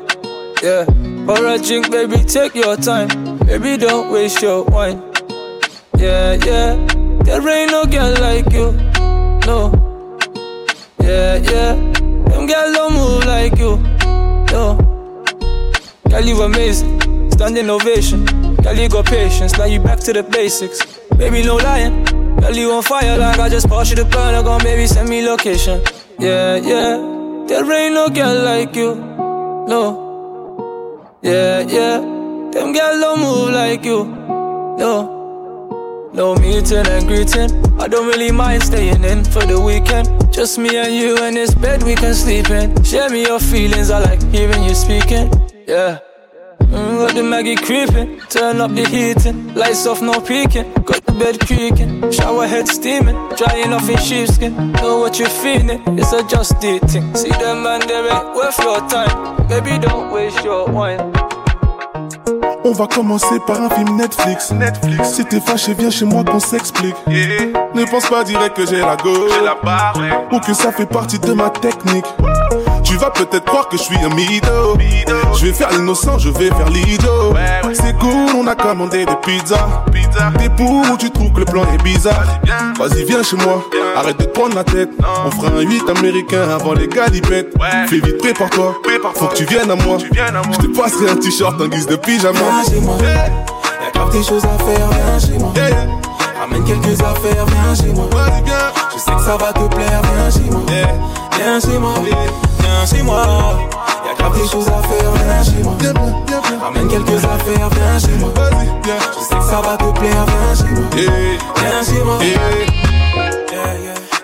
Yeah, 0.64 0.86
for 1.26 1.46
a 1.46 1.60
drink, 1.60 1.92
baby, 1.92 2.18
take 2.24 2.56
your 2.56 2.76
time. 2.76 3.38
Baby, 3.46 3.78
don't 3.78 4.12
waste 4.12 4.42
your 4.42 4.64
wine. 4.64 5.00
Yeah, 5.98 6.34
yeah, 6.44 6.76
there 7.22 7.48
ain't 7.48 7.72
no 7.72 7.86
girl 7.86 8.14
like 8.20 8.52
you. 8.52 8.72
No. 9.46 9.72
Yeah, 11.02 11.36
yeah, 11.36 11.76
them 12.30 12.48
girls 12.48 12.76
don't 12.76 12.94
move 12.94 13.26
like 13.26 13.58
you. 13.60 13.87
Girl, 16.10 16.26
you 16.26 16.42
amazing. 16.42 17.32
Standing 17.32 17.70
ovation. 17.70 18.26
Girl, 18.56 18.76
you 18.76 18.90
got 18.90 19.06
patience. 19.06 19.58
Now 19.58 19.66
you 19.66 19.80
back 19.80 20.00
to 20.00 20.14
the 20.14 20.24
basics. 20.24 20.80
Baby, 21.18 21.44
no 21.44 21.58
lying. 21.58 22.04
Girl, 22.40 22.56
you 22.56 22.72
on 22.72 22.84
fire 22.84 23.18
like 23.18 23.40
I 23.40 23.50
just 23.50 23.68
passed 23.68 23.90
you 23.92 23.96
the 23.98 24.06
burner. 24.06 24.42
Gon' 24.44 24.62
baby, 24.64 24.88
send 24.88 25.10
me 25.10 25.28
location. 25.28 25.82
Yeah, 26.20 26.56
yeah. 26.56 26.98
There 27.48 27.72
ain't 27.72 27.94
no 27.94 28.10
girl 28.10 28.44
like 28.44 28.76
you. 28.76 28.96
No. 28.96 31.18
Yeah, 31.22 31.60
yeah. 31.62 32.00
Them 32.52 32.74
girls 32.74 33.00
don't 33.02 33.20
move 33.20 33.50
like 33.52 33.84
you. 33.86 34.06
No. 34.78 35.14
No 36.14 36.36
meeting 36.36 36.88
and 36.88 37.08
greeting. 37.08 37.52
I 37.80 37.88
don't 37.88 38.08
really 38.08 38.32
mind 38.32 38.64
staying 38.64 39.04
in 39.04 39.24
for 39.24 39.46
the 39.46 39.60
weekend. 39.60 40.34
Just 40.34 40.58
me 40.58 40.76
and 40.78 40.94
you 40.96 41.18
in 41.24 41.36
this 41.36 41.54
bed 41.54 41.84
we 41.84 41.96
can 41.96 42.14
sleep 42.14 42.50
in. 42.50 42.84
Share 42.84 43.10
me 43.10 43.24
your 43.26 43.40
feelings. 43.40 43.92
I 43.92 44.00
like 44.00 44.24
hearing 44.32 44.64
you 44.64 44.74
speaking. 44.74 45.30
Yeah. 45.68 46.00
Mm, 46.62 46.98
got 47.06 47.14
the 47.14 47.24
Maggie 47.24 47.56
creeping, 47.58 48.22
turn 48.30 48.62
up 48.62 48.72
the 48.74 48.88
heating, 48.88 49.54
lights 49.54 49.86
off, 49.86 50.02
no 50.02 50.22
peeking. 50.22 50.72
Got 50.84 51.04
the 51.06 51.12
bed 51.20 51.40
creaking, 51.42 52.10
shower 52.10 52.48
head 52.48 52.70
steaming, 52.70 53.18
drying 53.36 53.74
off 53.74 53.90
in 53.90 53.98
sheepskin. 53.98 54.72
Know 54.74 55.00
what 55.00 55.20
you're 55.20 55.28
feeling, 55.28 55.82
it's 56.00 56.14
a 56.14 56.26
just 56.28 56.58
dating. 56.62 57.14
See 57.16 57.32
them 57.32 57.64
man, 57.64 57.82
they 57.86 58.00
ain't 58.00 58.34
worth 58.34 58.58
your 58.60 58.80
time. 58.88 59.46
Baby, 59.50 59.78
don't 59.80 60.10
waste 60.10 60.42
your 60.46 60.70
wine. 60.72 61.02
On 62.64 62.72
va 62.72 62.88
commencer 62.88 63.40
par 63.46 63.62
un 63.62 63.70
film 63.70 63.98
Netflix. 63.98 64.52
Netflix. 64.52 65.16
Si 65.16 65.26
t'es 65.26 65.42
fâché, 65.42 65.74
viens 65.74 65.90
chez 65.90 66.06
moi 66.06 66.24
qu'on 66.24 66.40
s'explique. 66.40 66.96
Ne 67.08 67.90
pense 67.92 68.06
pas 68.08 68.24
direct 68.24 68.56
que 68.56 68.66
j'ai 68.66 68.80
la 68.80 68.96
go. 68.96 69.28
la 69.44 69.56
barre, 69.56 70.00
Ou 70.32 70.40
que 70.40 70.54
ça 70.54 70.72
fait 70.72 70.86
partie 70.86 71.20
de 71.20 71.34
ma 71.34 71.50
technique. 71.50 72.06
Tu 72.88 72.96
vas 72.96 73.10
peut-être 73.10 73.44
croire 73.44 73.68
que 73.68 73.76
je 73.78 73.84
suis 73.84 73.98
un 73.98 74.16
mytho. 74.16 74.78
Je 75.38 75.46
vais 75.46 75.52
faire 75.52 75.70
l'innocent, 75.72 76.18
je 76.20 76.30
vais 76.30 76.48
faire 76.48 76.70
l'idiot. 76.70 77.34
C'est 77.74 77.98
cool, 77.98 78.30
on 78.40 78.48
a 78.48 78.56
commandé 78.56 79.06
des 79.06 79.16
pizzas. 79.16 79.84
T'es 80.40 80.50
pour 80.50 80.90
ou 80.90 80.98
tu 80.98 81.12
trouves 81.12 81.34
que 81.34 81.40
le 81.40 81.46
plan 81.46 81.64
est 81.74 81.84
bizarre? 81.84 82.40
Vas-y, 82.80 83.04
viens 83.04 83.24
chez 83.24 83.36
moi, 83.36 83.62
arrête 83.96 84.18
de 84.18 84.24
te 84.24 84.30
prendre 84.30 84.56
la 84.56 84.64
tête. 84.64 84.90
On 85.26 85.32
fera 85.32 85.58
un 85.58 85.62
8 85.62 85.84
américain 85.98 86.50
avant 86.50 86.74
les 86.74 86.88
galipettes. 86.88 87.54
Fais 87.88 88.00
vite, 88.00 88.20
prépare-toi. 88.20 88.76
Faut 89.16 89.28
que 89.28 89.36
tu 89.36 89.44
viennes 89.46 89.70
à 89.70 89.76
moi. 89.76 89.98
Je 90.00 90.58
te 90.58 90.68
passerai 90.68 91.10
un 91.10 91.18
t-shirt 91.18 91.62
en 91.62 91.68
guise 91.68 91.88
de 91.88 91.98
pyjama. 91.98 92.40
Viens 92.40 92.74
chez 92.74 92.80
moi. 92.80 92.96
Y'a 93.04 93.92
grave 93.94 94.12
des 94.12 94.24
choses 94.24 94.46
à 94.46 94.58
faire, 94.64 94.88
viens 94.88 95.20
chez 95.20 95.38
moi. 95.38 95.52
Ramène 96.40 96.64
quelques 96.64 97.02
affaires, 97.02 97.46
viens 97.46 97.76
chez 97.76 97.94
moi. 97.94 98.08
Je 98.94 99.00
sais 99.00 99.12
que 99.12 99.22
ça 99.22 99.36
va 99.36 99.52
te 99.52 99.76
plaire, 99.76 100.02
viens 100.04 100.32
chez 100.32 100.50
moi. 100.50 100.62
Viens 101.38 101.60
chez 101.60 101.78
moi, 101.78 101.94
viens 102.60 102.86
chez 102.86 103.04
moi. 103.04 103.24
Y'a 104.06 104.14
grave 104.18 104.42
des 104.42 104.48
choses 104.48 104.68
à 104.68 104.82
faire, 104.82 105.12
viens 105.12 105.44
chez 105.44 105.64
moi. 105.64 105.78
Ramène 106.62 106.88
quelques 106.88 107.24
affaires, 107.24 107.70
viens 107.70 108.00
chez 108.00 108.18
moi. 108.20 108.34
Je 108.86 109.24
sais 109.24 109.36
que 109.36 109.44
ça 109.44 109.62
va 109.62 109.78
te 109.78 110.00
plaire, 110.00 110.26
viens 110.26 110.56
chez 110.56 110.74
moi. 110.74 110.90
Viens 110.96 111.84
chez 111.84 112.04
moi. 112.04 112.20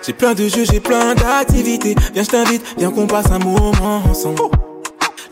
J'ai 0.06 0.12
plein 0.12 0.34
de 0.34 0.48
jeux, 0.48 0.64
j'ai 0.70 0.80
plein 0.80 1.14
d'activités. 1.14 1.94
Viens, 2.12 2.22
je 2.22 2.28
t'invite, 2.28 2.62
viens 2.76 2.90
qu'on 2.90 3.06
passe 3.06 3.30
un 3.30 3.38
moment 3.38 4.02
ensemble. 4.10 4.42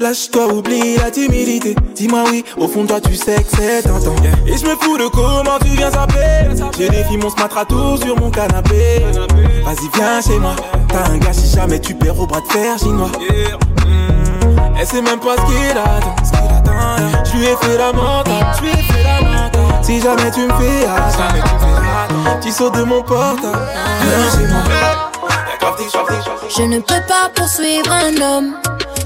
Lâche-toi, 0.03 0.53
oublie 0.53 0.96
la 0.96 1.12
timidité. 1.12 1.76
Dis-moi 1.94 2.24
oui, 2.28 2.44
au 2.57 2.66
fond 2.66 2.82
de 2.82 2.88
toi, 2.88 3.00
tu 3.00 3.14
sais 3.14 3.36
que 3.36 3.57
c'est 3.57 3.82
tentant. 3.82 4.16
Et 4.48 4.59
je 4.59 4.66
me 4.66 4.74
fous 4.74 4.98
de 4.98 5.07
comment 5.07 5.61
tu 5.61 5.68
viens 5.76 5.92
zapper. 5.92 6.48
J'ai 6.76 6.88
des 6.88 7.05
filles, 7.05 7.18
mon 7.18 7.30
tout 7.30 7.96
sur 7.98 8.18
mon 8.18 8.28
canapé. 8.28 9.00
Vas-y, 9.64 9.88
viens 9.94 10.20
chez 10.20 10.40
moi. 10.40 10.57
T'as 10.88 11.09
un 11.09 11.18
gars, 11.18 11.32
si 11.32 11.55
jamais 11.55 11.78
tu 11.78 11.94
perds 11.94 12.18
au 12.18 12.26
bras 12.26 12.40
de 12.40 12.53
fer 12.53 12.76
chinois. 12.80 13.12
Mm. 13.86 14.76
Elle 14.80 14.86
sait 14.88 15.03
même 15.03 15.20
pas 15.20 15.36
ce 15.36 15.42
qu'il 15.46 15.78
attend. 15.78 16.16
Je 17.24 17.36
lui 17.36 17.44
ai 17.44 17.57
fait 17.61 17.78
la 17.78 17.92
mentale, 17.92 18.57
je 18.57 18.62
lui 18.62 18.70
ai 18.70 18.82
fait 18.82 19.05
la 19.05 19.20
mentale. 19.20 19.82
Si 19.82 20.00
jamais 20.00 20.32
tu 20.32 20.40
me 20.40 20.53
fais 20.55 20.84
attendre, 20.84 22.40
tu 22.42 22.50
sautes 22.50 22.74
de 22.74 22.82
mon 22.82 23.03
portable. 23.03 23.57
Viens 24.03 24.30
chez 24.32 24.53
moi. 24.53 24.62
Je 26.57 26.62
ne 26.62 26.80
peux 26.80 27.07
pas 27.07 27.30
poursuivre 27.32 27.92
un 27.92 28.20
homme. 28.20 28.55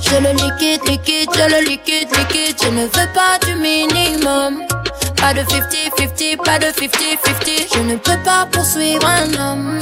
Je 0.08 0.16
le 0.18 0.30
liquide, 0.32 0.82
liquide, 0.88 1.30
je 1.34 1.50
le 1.50 1.68
liquide, 1.68 2.08
liquide. 2.16 2.56
Je 2.62 2.68
ne 2.68 2.82
veux 2.82 3.12
pas 3.12 3.38
du 3.44 3.54
minimum. 3.56 4.62
Pas 5.16 5.34
de 5.34 5.40
50-50, 5.40 6.36
pas 6.44 6.58
de 6.58 6.66
50-50. 6.66 7.74
Je 7.74 7.80
ne 7.80 7.96
peux 7.96 8.18
pas 8.24 8.46
poursuivre 8.52 9.04
un 9.06 9.34
homme. 9.34 9.78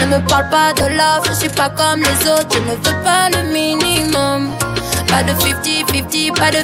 Ne 0.00 0.06
me 0.06 0.26
parle 0.28 0.48
pas 0.50 0.72
de 0.74 0.86
love, 0.96 1.26
je 1.28 1.32
suis 1.32 1.48
pas 1.48 1.70
comme 1.70 2.00
les 2.00 2.28
autres. 2.28 2.48
Je 2.52 2.58
ne 2.60 2.76
veux 2.76 3.02
pas 3.02 3.28
le 3.30 3.42
minimum. 3.52 4.50
Pas 5.08 5.22
de 5.24 5.32
50-50, 5.32 6.34
pas 6.34 6.50
de 6.50 6.58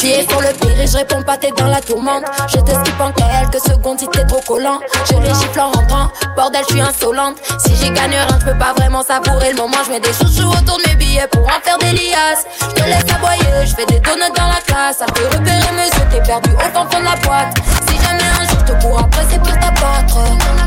50-50. 0.00 0.02
T'es 0.02 0.26
sur 0.28 0.40
le 0.40 0.48
pire 0.58 0.80
et 0.80 0.86
je 0.86 0.96
réponds 0.96 1.22
pas, 1.22 1.36
t'es 1.36 1.50
dans 1.56 1.66
la 1.66 1.80
tourmente. 1.80 2.24
Je 2.48 2.58
te 2.58 2.70
skip 2.70 3.00
en 3.00 3.12
quelques 3.12 3.62
secondes 3.62 3.98
si 3.98 4.08
t'es 4.08 4.24
trop 4.24 4.40
collant. 4.46 4.80
Je 5.08 5.16
les 5.18 5.28
gifle 5.28 5.60
en 5.60 5.70
rentrant, 5.70 6.08
bordel, 6.36 6.62
je 6.68 6.74
suis 6.74 6.80
insolente. 6.80 7.36
Si 7.58 7.74
j'y 7.76 7.90
gagne 7.90 8.10
rien, 8.10 8.26
je 8.40 8.46
peux 8.46 8.58
pas 8.58 8.72
vraiment 8.76 9.02
savourer 9.02 9.50
le 9.52 9.56
moment. 9.56 9.76
Je 9.84 9.90
mets 9.92 10.00
des 10.00 10.12
chouchous 10.12 10.48
autour 10.48 10.78
de 10.78 10.88
mes 10.88 10.96
billets 10.96 11.28
pour 11.30 11.42
en 11.42 11.60
faire 11.62 11.78
des 11.78 11.92
liasses. 11.92 12.46
Je 12.60 12.66
te 12.68 12.82
laisse 12.84 13.04
aboyer, 13.14 13.66
je 13.66 13.74
fais 13.74 13.86
des 13.86 14.00
donuts 14.00 14.32
dans 14.36 14.48
la 14.48 14.60
classe. 14.66 14.98
Ça 14.98 15.06
peut 15.06 15.26
repérer 15.26 15.72
monsieur, 15.76 16.04
t'es 16.10 16.22
perdu 16.22 16.50
au 16.54 16.70
fond 16.74 16.84
de 16.84 17.04
la 17.04 17.16
boîte. 17.22 17.58
Si 17.88 17.96
jamais 17.96 18.30
un 18.40 18.44
jour 18.48 18.58
je 18.60 18.72
te 18.72 18.82
cours 18.82 18.98
après, 19.00 19.24
c'est 19.30 19.38
pour 19.38 19.52
t'abattre. 19.52 20.18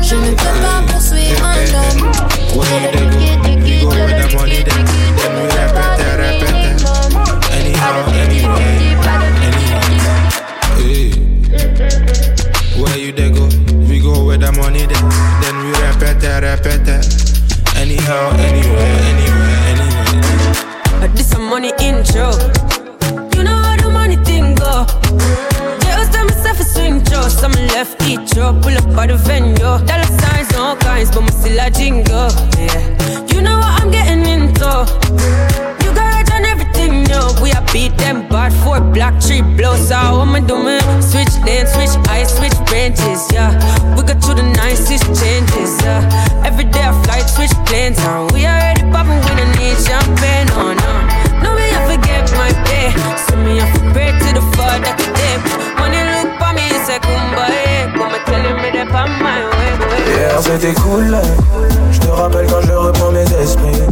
Je 0.02 0.14
ne 0.14 0.30
peux 0.30 0.36
pas 0.36 0.92
poursuivre 0.92 1.44
un 1.44 1.56
homme. 1.74 2.12
Je 2.54 2.74
le 8.48 8.83
that, 16.56 16.66
repeat 16.66 16.84
that. 16.86 17.76
Anyhow, 17.76 18.30
anywhere, 18.38 19.00
anywhere, 19.10 19.58
anywhere. 19.70 21.14
This 21.14 21.32
a 21.34 21.38
money 21.38 21.72
intro. 21.80 22.30
You 23.36 23.44
know 23.44 23.54
how 23.54 23.76
the 23.76 23.90
money 23.92 24.16
thing 24.16 24.54
go. 24.54 24.86
Just 25.80 26.12
tell 26.12 26.24
myself 26.24 26.60
a 26.60 26.64
swing 26.64 27.04
show. 27.06 27.22
Some 27.28 27.52
left 27.74 28.02
each 28.02 28.36
up, 28.38 28.62
pull 28.62 28.76
up 28.76 28.94
by 28.94 29.06
the 29.06 29.16
venue. 29.16 29.56
Dollar 29.56 30.10
signs, 30.20 30.54
all 30.54 30.76
kinds, 30.76 31.10
but 31.10 31.22
me 31.22 31.30
still 31.30 31.60
a 31.60 31.70
jingle. 31.70 32.30
Yeah. 32.58 33.26
You 33.32 33.42
know 33.42 33.58
what 33.58 33.82
I'm 33.82 33.90
getting 33.90 34.24
into. 34.26 35.13
Cool, 60.72 61.14
je 61.92 61.98
te 61.98 62.06
rappelle 62.06 62.46
quand 62.46 62.62
je 62.62 62.72
reprends 62.72 63.10
mes 63.10 63.24
esprits. 63.42 63.82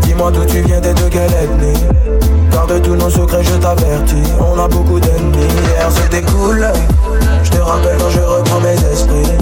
Dis-moi 0.00 0.30
d'où 0.30 0.46
tu 0.46 0.62
viens, 0.62 0.80
t'es 0.80 0.94
de 0.94 1.08
quelle 1.10 1.30
ethnie. 1.30 1.78
Garde 2.50 2.80
tous 2.80 2.94
nos 2.94 3.10
secrets, 3.10 3.44
je 3.44 3.52
t'avertis. 3.58 4.32
On 4.40 4.58
a 4.58 4.66
beaucoup 4.66 4.98
d'ennemis. 4.98 5.36
Hier 5.36 5.90
c'était 5.90 6.22
cool, 6.22 6.66
je 7.44 7.50
te 7.50 7.58
rappelle 7.58 7.98
quand 7.98 8.08
je 8.08 8.20
reprends 8.20 8.60
mes 8.60 8.72
esprits. 8.90 9.36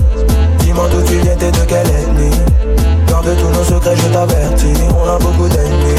Dis-moi 0.58 0.88
d'où 0.90 1.00
tu 1.02 1.14
viens, 1.20 1.36
t'es 1.36 1.52
de 1.52 1.64
quelle 1.64 1.86
ethnie. 1.86 2.40
Garde 3.08 3.30
tous 3.38 3.56
nos 3.56 3.64
secrets, 3.64 3.96
je 3.96 4.08
t'avertis. 4.08 4.74
On 4.90 5.08
a 5.08 5.18
beaucoup 5.18 5.48
d'ennemis. 5.48 5.94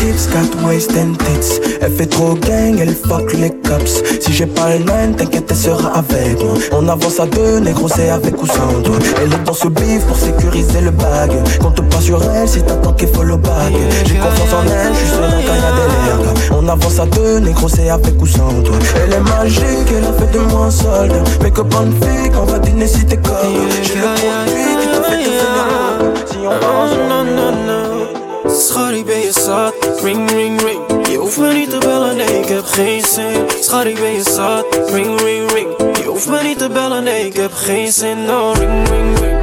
Hips, 0.00 0.26
got 0.28 0.54
waist 0.64 0.92
and 0.92 1.14
tits. 1.18 1.60
Elle 1.80 1.92
fait 1.92 2.06
trop 2.06 2.34
gang, 2.34 2.78
elle 2.80 2.94
fuck 2.94 3.32
les 3.34 3.50
cops. 3.50 4.02
Si 4.20 4.32
j'ai 4.32 4.46
pas 4.46 4.70
le 4.70 4.84
line, 4.84 5.14
t'inquiète, 5.16 5.46
elle 5.50 5.56
sera 5.56 5.98
avec 5.98 6.38
moi. 6.42 6.54
On 6.72 6.88
avance 6.88 7.18
à 7.18 7.26
deux, 7.26 7.58
négro, 7.58 7.88
c'est 7.88 8.08
avec 8.10 8.40
ou 8.40 8.46
sans 8.46 8.80
toi. 8.84 8.96
Elle 9.20 9.32
est 9.32 9.44
dans 9.44 9.52
ce 9.52 9.68
bif 9.68 10.04
pour 10.06 10.16
sécuriser 10.16 10.80
le 10.82 10.90
bag. 10.92 11.32
Compte 11.60 11.80
pas 11.90 12.00
sur 12.00 12.22
elle 12.30 12.48
si 12.48 12.62
t'attends 12.62 12.92
qu'il 12.92 13.08
faut 13.08 13.24
le 13.24 13.36
bag. 13.36 13.74
J'ai 14.06 14.16
confiance 14.16 14.52
en 14.52 14.62
elle, 14.62 14.92
je 14.94 14.98
suis 14.98 15.08
serein 15.08 15.42
quand 15.46 15.54
y'a 15.54 15.72
des 15.72 16.24
lergues. 16.24 16.38
On 16.52 16.68
avance 16.68 16.98
à 17.00 17.06
deux, 17.06 17.38
négro, 17.38 17.68
c'est 17.68 17.90
avec 17.90 18.20
ou 18.20 18.26
sans 18.26 18.62
toi. 18.62 18.76
Elle 19.04 19.14
est 19.14 19.20
magique, 19.20 19.88
elle 19.90 20.04
a 20.04 20.12
fait 20.12 20.32
de 20.32 20.38
moi 20.38 20.66
un 20.66 20.70
soldat. 20.70 21.24
Mais 21.42 21.50
que 21.50 21.62
bonne 21.62 21.92
fille, 22.02 22.30
on 22.40 22.44
va 22.44 22.58
dîner 22.60 22.86
si 22.86 23.04
t'es 23.04 23.16
comme. 23.16 23.34
J'ai 23.82 23.94
le 23.94 24.14
produit 24.14 24.76
qui 24.80 24.86
te 24.88 25.02
fait 25.04 25.24
devenir 25.24 26.24
Si 26.30 26.36
on 26.44 26.50
va 26.50 26.68
ensemble. 26.84 27.67
Ring 30.02 30.30
ring 30.30 30.60
ring. 30.60 31.08
Je 31.08 31.16
hoeft 31.16 31.38
me 31.38 31.52
niet 31.52 31.70
te 31.70 31.78
bellen, 31.78 32.16
nee 32.16 32.40
ik 32.40 32.48
heb 32.48 32.64
geen 32.64 33.02
zin. 33.04 33.46
Schat, 33.60 33.84
ik 33.84 33.94
ben 33.94 34.12
je 34.12 34.22
zat, 34.22 34.90
ring 34.90 35.20
ring 35.20 35.52
ring. 35.52 35.96
Je 35.96 36.04
hoeft 36.06 36.28
me 36.28 36.42
niet 36.42 36.58
te 36.58 36.68
bellen, 36.68 37.04
nee 37.04 37.26
ik 37.26 37.36
heb 37.36 37.52
geen 37.52 37.92
zin. 37.92 38.24
No 38.24 38.52
ring 38.52 38.88
ring 38.88 39.18
ring 39.18 39.37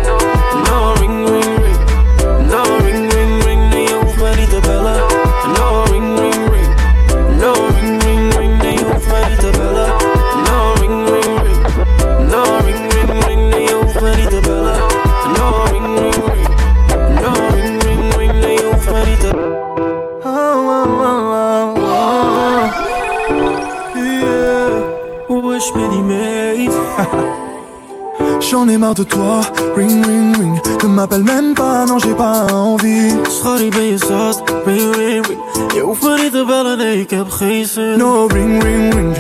marre 28.86 28.94
de 28.94 29.04
toi, 29.04 29.42
ring 29.76 30.06
ring 30.06 30.38
ring. 30.38 30.60
Ne 30.84 30.88
m'appelle 30.88 31.24
même 31.24 31.54
pas, 31.56 31.86
non 31.86 31.98
j'ai 31.98 32.14
pas 32.14 32.46
envie. 32.54 33.14
Schat, 33.36 33.60
ik 33.60 33.72
ben 33.72 33.88
je 33.92 33.98
zat, 33.98 34.44
ring 34.66 34.96
ring 34.96 35.26
ring 35.28 35.40
Je 35.74 35.82
hoeft 35.82 36.04
me 36.04 36.22
niet 36.22 36.32
te 36.32 36.44
bellen, 36.46 36.78
nee 36.78 37.00
ik 37.00 37.10
heb 37.10 37.30
geen 37.32 37.66
zin 37.66 37.98
No 37.98 38.28
ring 38.28 38.64
ring 38.64 38.94
ring, 38.94 39.16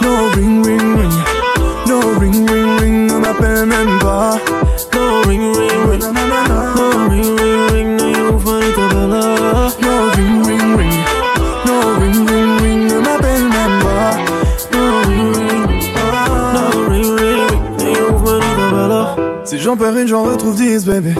no 0.00 0.12
ring 0.34 0.66
ring 0.66 0.96
ring, 0.98 1.14
no 1.86 1.98
ring 2.18 2.50
ring 2.50 2.78
ring. 2.80 3.10
Ne 3.10 3.18
m'appelle 3.18 3.66
même 3.66 3.98
pas. 3.98 4.43
J'en 19.74 19.84
perds 19.84 19.96
une, 19.98 20.08
j'en 20.08 20.22
retrouve 20.22 20.54
10, 20.54 20.86
baby. 20.86 21.14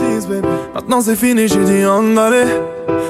Maintenant 0.73 1.01
c'est 1.01 1.15
fini, 1.15 1.47
j'ai 1.47 1.63
dit 1.63 1.85
en 1.85 2.15
aller. 2.17 2.45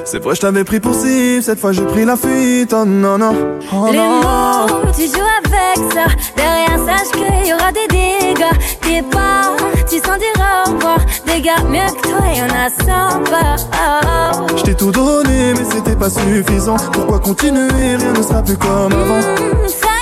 C'est 0.04 0.22
vrai, 0.24 0.36
je 0.36 0.42
t'avais 0.42 0.64
pris 0.64 0.80
pour 0.80 0.94
cible, 0.96 1.44
cette 1.44 1.60
fois 1.60 1.72
j'ai 1.72 1.84
pris 1.84 2.06
la 2.06 2.16
fuite, 2.16 2.74
oh 2.74 2.86
non, 2.86 3.18
non. 3.18 3.34
Oh, 3.74 3.88
Les 3.92 3.98
non. 3.98 4.22
mots, 4.22 4.92
tu 4.96 5.04
joues 5.04 5.22
avec 5.44 5.94
ça. 5.94 6.06
Derrière, 6.36 6.80
sache 6.86 7.12
qu'il 7.12 7.50
y 7.50 7.54
aura 7.54 7.72
des 7.72 7.88
dégâts. 7.90 8.58
T'es 8.82 9.02
pas, 9.04 9.52
tu 9.90 9.98
s'en 9.98 10.18
diras 10.18 10.64
au 10.68 10.72
revoir. 10.74 10.98
Des 11.28 11.42
gars 11.42 11.64
mieux 11.70 11.94
que 12.02 12.08
toi, 12.08 12.22
y'en 12.36 12.48
a 12.56 12.70
sans 12.70 13.20
pas. 13.24 14.56
Je 14.58 14.64
t'ai 14.64 14.74
tout 14.76 14.92
donné, 14.92 15.54
mais 15.54 15.66
c'était 15.72 15.96
pas 15.96 16.10
suffisant. 16.10 16.78
Pourquoi 16.92 17.20
continuer, 17.20 17.68
rien 17.98 18.14
ne 18.14 18.22
sera 18.24 18.42
plus 18.42 18.58
comme 18.58 18.94
avant. 18.94 19.18
Mmh, 19.20 19.68
ça 19.68 19.95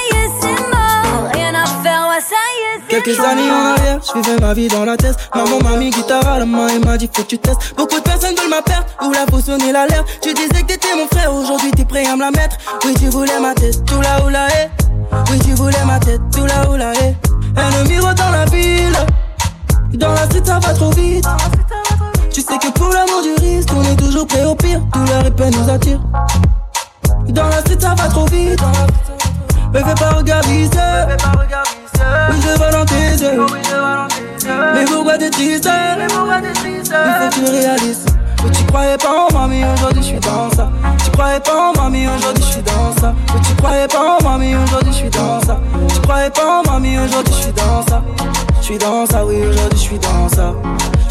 Quelques 2.94 3.20
années 3.22 3.50
en 3.50 3.74
arrière, 3.74 4.00
je 4.06 4.22
vivais 4.22 4.40
ma 4.40 4.54
vie 4.54 4.68
dans 4.68 4.86
la 4.86 4.96
tête. 4.96 5.18
Maman 5.34 5.58
m'a 5.64 5.78
mis 5.78 5.90
guitare 5.90 6.28
à 6.28 6.38
la 6.38 6.46
main 6.46 6.68
et 6.68 6.78
m'a 6.78 6.96
dit 6.96 7.10
faut 7.12 7.24
que 7.24 7.28
tu 7.28 7.40
testes. 7.40 7.74
Beaucoup 7.76 7.96
de 7.96 8.04
personnes 8.04 8.36
veulent 8.36 8.52
ma 8.52 8.62
perte, 8.62 8.88
ou 9.04 9.12
la 9.12 9.26
faut 9.32 9.40
sonner 9.40 9.72
l'alerte. 9.72 10.06
Tu 10.22 10.32
disais 10.32 10.62
que 10.62 10.68
t'étais 10.68 10.96
mon 10.96 11.08
frère, 11.08 11.34
aujourd'hui 11.34 11.72
t'es 11.72 11.86
prêt 11.86 12.06
à 12.06 12.16
me 12.16 12.22
la 12.22 12.30
mettre. 12.30 12.56
Oui, 12.86 12.94
tu 12.94 13.08
voulais 13.08 13.40
ma 13.40 13.56
tête, 13.56 13.84
tout 13.88 14.00
là 14.00 14.24
où 14.24 14.30
la 14.30 14.46
est. 14.50 14.70
Oui, 15.32 15.40
tu 15.40 15.54
voulais 15.54 15.84
ma 15.88 15.98
tête, 15.98 16.22
tout 16.32 16.46
là 16.46 16.70
où 16.70 16.76
la 16.76 16.94
est. 16.94 17.16
Ennemi 17.58 17.96
dans 17.98 18.30
la 18.30 18.46
ville, 18.46 18.98
dans 19.96 20.14
la 20.14 20.26
street 20.26 20.44
ça 20.46 20.60
va 20.60 20.74
trop 20.76 20.92
vite. 20.92 21.26
Tu 22.32 22.42
sais 22.42 22.60
que 22.60 22.70
pour 22.74 22.90
l'amour 22.90 23.24
du 23.24 23.34
risque, 23.44 23.70
on 23.76 23.82
est 23.82 23.96
toujours 23.96 24.28
prêt 24.28 24.46
au 24.46 24.54
pire. 24.54 24.82
Tout 24.94 25.04
la 25.10 25.22
répète 25.22 25.58
nous 25.58 25.68
attire. 25.68 26.00
Dans 27.30 27.48
la 27.48 27.60
street 27.62 27.78
ça 27.80 27.96
va 27.96 28.08
trop 28.08 28.28
vite. 28.28 28.60
Mais 29.74 29.80
fais 29.80 29.96
pas 29.96 30.12
regarder 30.12 30.70
Oui, 32.00 32.38
je 32.42 32.58
vois 32.58 32.72
dans 32.72 32.86
tes 32.86 33.24
yeux. 33.24 33.46
Mais 34.74 34.86
pourquoi 34.86 35.18
t'es 35.18 35.30
triste 35.30 35.70
Il 35.70 36.10
faut 36.12 37.30
que 37.30 37.46
tu 37.46 37.52
réalises. 37.52 38.06
Mais 38.44 38.52
tu 38.52 38.64
croyais 38.66 38.98
pas 38.98 39.28
en 39.30 39.34
mamie, 39.34 39.64
aujourd'hui 39.74 40.02
je 40.02 40.08
suis 40.08 40.20
dans 40.20 40.50
ça. 40.52 40.70
Tu 41.04 41.12
croyais 41.12 41.40
pas 41.40 41.72
en 41.72 41.82
mamie, 41.82 42.08
aujourd'hui 42.08 42.44
je 42.44 42.52
suis 42.52 42.62
dans 42.62 43.02
ça. 43.02 43.14
Mais 43.34 43.42
tu 43.42 43.56
croyais 43.56 43.88
pas 43.88 44.18
en 44.20 44.24
mamie, 44.24 44.56
aujourd'hui 44.56 44.92
je 44.92 44.98
suis 44.98 45.10
dans 45.10 45.40
ça. 45.42 45.60
Tu 45.94 46.00
croyais 46.02 46.30
pas 46.30 46.62
en 46.62 46.72
mamie, 46.72 46.98
aujourd'hui 47.00 47.34
je 47.34 47.44
suis 47.44 47.54
dans 47.54 47.82
ça. 47.88 48.04
Je 48.60 48.66
suis 48.66 48.78
dans 48.78 49.06
ça, 49.06 49.26
oui, 49.26 49.42
aujourd'hui 49.42 49.78
je 49.78 49.84
suis 49.84 50.00
dans 50.00 50.30
ça. 50.30 50.54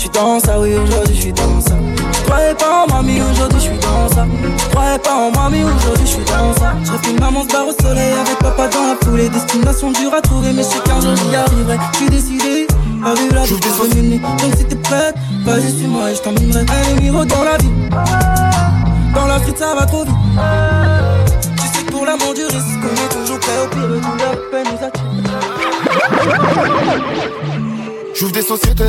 Je 0.02 0.08
suis 0.08 0.20
dans 0.20 0.40
ça, 0.40 0.58
oui, 0.58 0.74
aujourd'hui 0.74 1.14
je 1.14 1.20
suis 1.20 1.32
dans 1.32 1.60
ça. 1.60 1.76
Tu 2.12 2.22
croyais 2.22 2.54
pas 2.54 2.82
en 2.82 2.92
mamie, 2.92 3.20
aujourd'hui 3.20 3.60
je 3.60 3.66
suis 3.66 3.78
dans 3.78 4.08
ça. 4.12 4.26
Tu 4.58 4.66
croyais 4.70 4.98
pas 4.98 5.14
en 5.14 5.30
mamie, 5.30 5.62
aujourd'hui 5.62 6.04
je 6.04 6.10
suis 6.10 6.24
dans 6.24 6.52
ça. 6.58 6.74
Je 6.84 6.90
rêve 6.90 7.00
qu'une 7.02 7.20
maman 7.20 7.44
se 7.44 7.46
barre 7.46 7.68
au 7.68 7.72
soleil 7.80 8.12
avec 8.14 8.36
papa 8.40 8.66
dans 8.66 8.82
la 8.82 8.96
foulée. 9.00 9.28
Destination 9.28 9.92
dure 9.92 10.12
à 10.12 10.20
trouver, 10.20 10.52
mais 10.54 10.64
je 10.64 10.70
sais 10.70 10.80
qu'un 10.80 11.00
jour 11.00 11.14
j'y 11.14 11.36
arriverai. 11.36 11.78
Je 11.92 11.98
suis 11.98 12.08
décidé. 12.08 12.66
à 13.06 13.14
vivre 13.14 13.32
la 13.32 13.44
vie 13.44 13.54
de 13.54 13.94
minuit. 13.94 14.18
Donc 14.18 14.52
si 14.58 14.64
t'es 14.64 14.74
prête, 14.74 15.14
vas-y 15.44 15.70
suis-moi 15.70 16.10
et 16.10 16.16
je 16.16 16.22
t'emmènerai 16.22 16.62
un 16.62 16.94
numéro 16.96 17.24
dans 17.24 17.44
la 17.44 17.56
vie. 17.58 17.70
Dans 19.14 19.28
la 19.28 19.38
street 19.38 19.54
ça 19.56 19.76
va 19.78 19.86
trop 19.86 20.02
vite. 20.02 20.16
Tu 21.60 21.78
sais 21.78 21.84
que 21.84 21.92
pour 21.92 22.04
l'amour 22.04 22.34
du 22.34 22.44
risque, 22.46 22.82
on 22.82 22.94
est 23.04 23.20
toujours 23.20 23.38
prêt 23.38 23.58
au 23.62 23.68
pire. 23.68 24.00
Tout 24.02 24.16
la 24.18 24.34
peine 24.50 24.66
nous 27.46 27.51
J'ouvre 28.14 28.32
des 28.32 28.42
sociétés, 28.42 28.84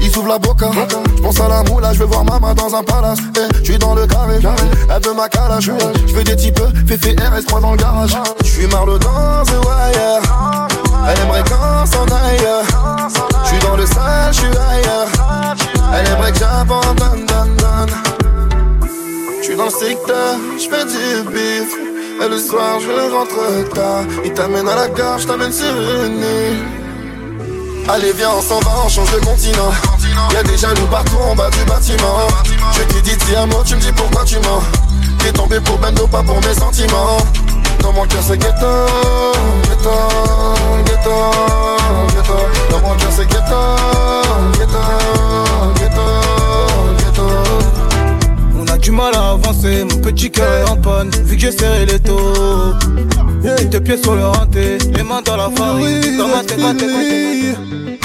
ils 0.00 0.16
ouvrent 0.16 0.28
la 0.28 0.38
boca. 0.38 0.70
J'pense 1.16 1.40
à 1.40 1.48
la 1.48 1.62
moula, 1.64 1.92
je 1.92 1.98
vais 1.98 2.04
voir 2.04 2.24
maman 2.24 2.54
dans 2.54 2.74
un 2.74 2.82
palace. 2.82 3.18
Eh, 3.36 3.58
je 3.58 3.64
suis 3.64 3.78
dans 3.78 3.94
le 3.94 4.06
carré, 4.06 4.36
elle 4.36 5.02
veut 5.02 5.14
ma 5.14 5.28
calage. 5.28 5.70
Je 6.06 6.14
veux 6.14 6.24
des 6.24 6.36
types, 6.36 6.60
Féfé 6.86 7.14
RS3 7.16 7.60
dans 7.60 7.72
le 7.72 7.76
garage. 7.76 8.16
Je 8.42 8.48
suis 8.48 8.66
marre 8.68 8.86
dans 8.86 9.44
The 9.44 9.64
Wire. 9.64 10.70
Elle 11.08 11.20
aimerait 11.20 11.42
qu'on 11.42 11.86
s'en 11.86 12.04
aille. 12.14 12.46
Je 13.44 13.48
suis 13.48 13.58
dans 13.58 13.76
le 13.76 13.86
sale, 13.86 14.32
je 14.32 14.38
suis 14.38 14.46
ailleurs. 14.46 15.56
Elle 15.94 16.06
aimerait 16.06 16.32
que 16.32 16.38
j'abandonne, 16.38 17.26
donne, 17.26 17.56
donne. 17.56 17.94
Je 19.40 19.44
suis 19.44 19.56
dans 19.56 19.64
le 19.64 19.70
secteur, 19.70 20.36
je 20.56 20.68
fais 20.68 20.84
du 20.84 21.30
bif. 21.30 21.74
Et 22.22 22.28
le 22.28 22.38
soir, 22.38 22.78
je 22.80 23.12
rentre 23.12 23.74
tard. 23.74 24.04
Il 24.24 24.32
t'amène 24.32 24.68
à 24.68 24.76
la 24.76 24.88
gare, 24.88 25.18
je 25.18 25.26
t'amène 25.26 25.52
sur 25.52 25.72
une 25.72 26.18
île. 26.18 26.79
Allez 27.92 28.12
viens 28.12 28.30
on 28.38 28.40
s'en 28.40 28.60
va, 28.60 28.70
on 28.84 28.88
change 28.88 29.10
de 29.10 29.18
continent. 29.18 29.72
Y'a 30.32 30.44
des 30.44 30.56
jaloux 30.56 30.86
partout 30.88 31.16
en 31.28 31.34
bas 31.34 31.50
du 31.50 31.64
bâtiment. 31.64 32.28
Je 32.72 32.82
te 32.82 33.00
dis 33.02 33.16
ti 33.16 33.34
un 33.34 33.46
mot, 33.46 33.64
tu 33.64 33.74
me 33.74 33.80
dis 33.80 33.90
pourquoi 33.90 34.24
tu 34.24 34.36
mens. 34.36 34.62
T'es 35.18 35.32
tombé 35.32 35.58
pour 35.58 35.76
Bendo, 35.78 36.06
pas 36.06 36.22
pour 36.22 36.36
mes 36.36 36.54
sentiments. 36.54 37.16
Dans 37.80 37.92
mon 37.92 38.06
cœur 38.06 38.22
c'est 38.22 38.38
ghetto, 38.38 38.86
ghetto, 39.64 39.90
ghetto, 40.84 41.10
ghetto. 42.14 42.34
Dans 42.70 42.78
mon 42.78 42.94
cœur 42.94 43.10
c'est 43.10 43.26
ghetto, 43.26 43.60
ghetto, 44.52 44.78
ghetto, 45.74 46.06
ghetto. 46.96 47.26
On 48.56 48.66
a 48.72 48.78
du 48.78 48.92
mal 48.92 49.16
à 49.16 49.30
avancer, 49.30 49.82
mon 49.82 49.98
petit 49.98 50.30
cœur 50.30 50.64
est 50.64 50.70
en 50.70 50.76
panne, 50.76 51.10
vu 51.24 51.34
que 51.34 51.42
j'ai 51.42 51.50
serré 51.50 51.86
les 51.86 51.98
taux. 51.98 52.74
Yeah. 53.42 53.56
Tes 53.70 53.80
pieds 53.80 53.96
sur 54.02 54.14
le 54.14 54.26
renté, 54.26 54.78
les 54.94 55.02
mains 55.02 55.22
dans 55.22 55.36
la 55.36 55.48
farine, 55.50 56.18
dans 56.18 56.28
ma 56.28 56.42
tête, 56.42 56.58
ma 56.58 56.74
tête, 56.74 56.90
ma 56.90 57.02
tête. 57.04 58.00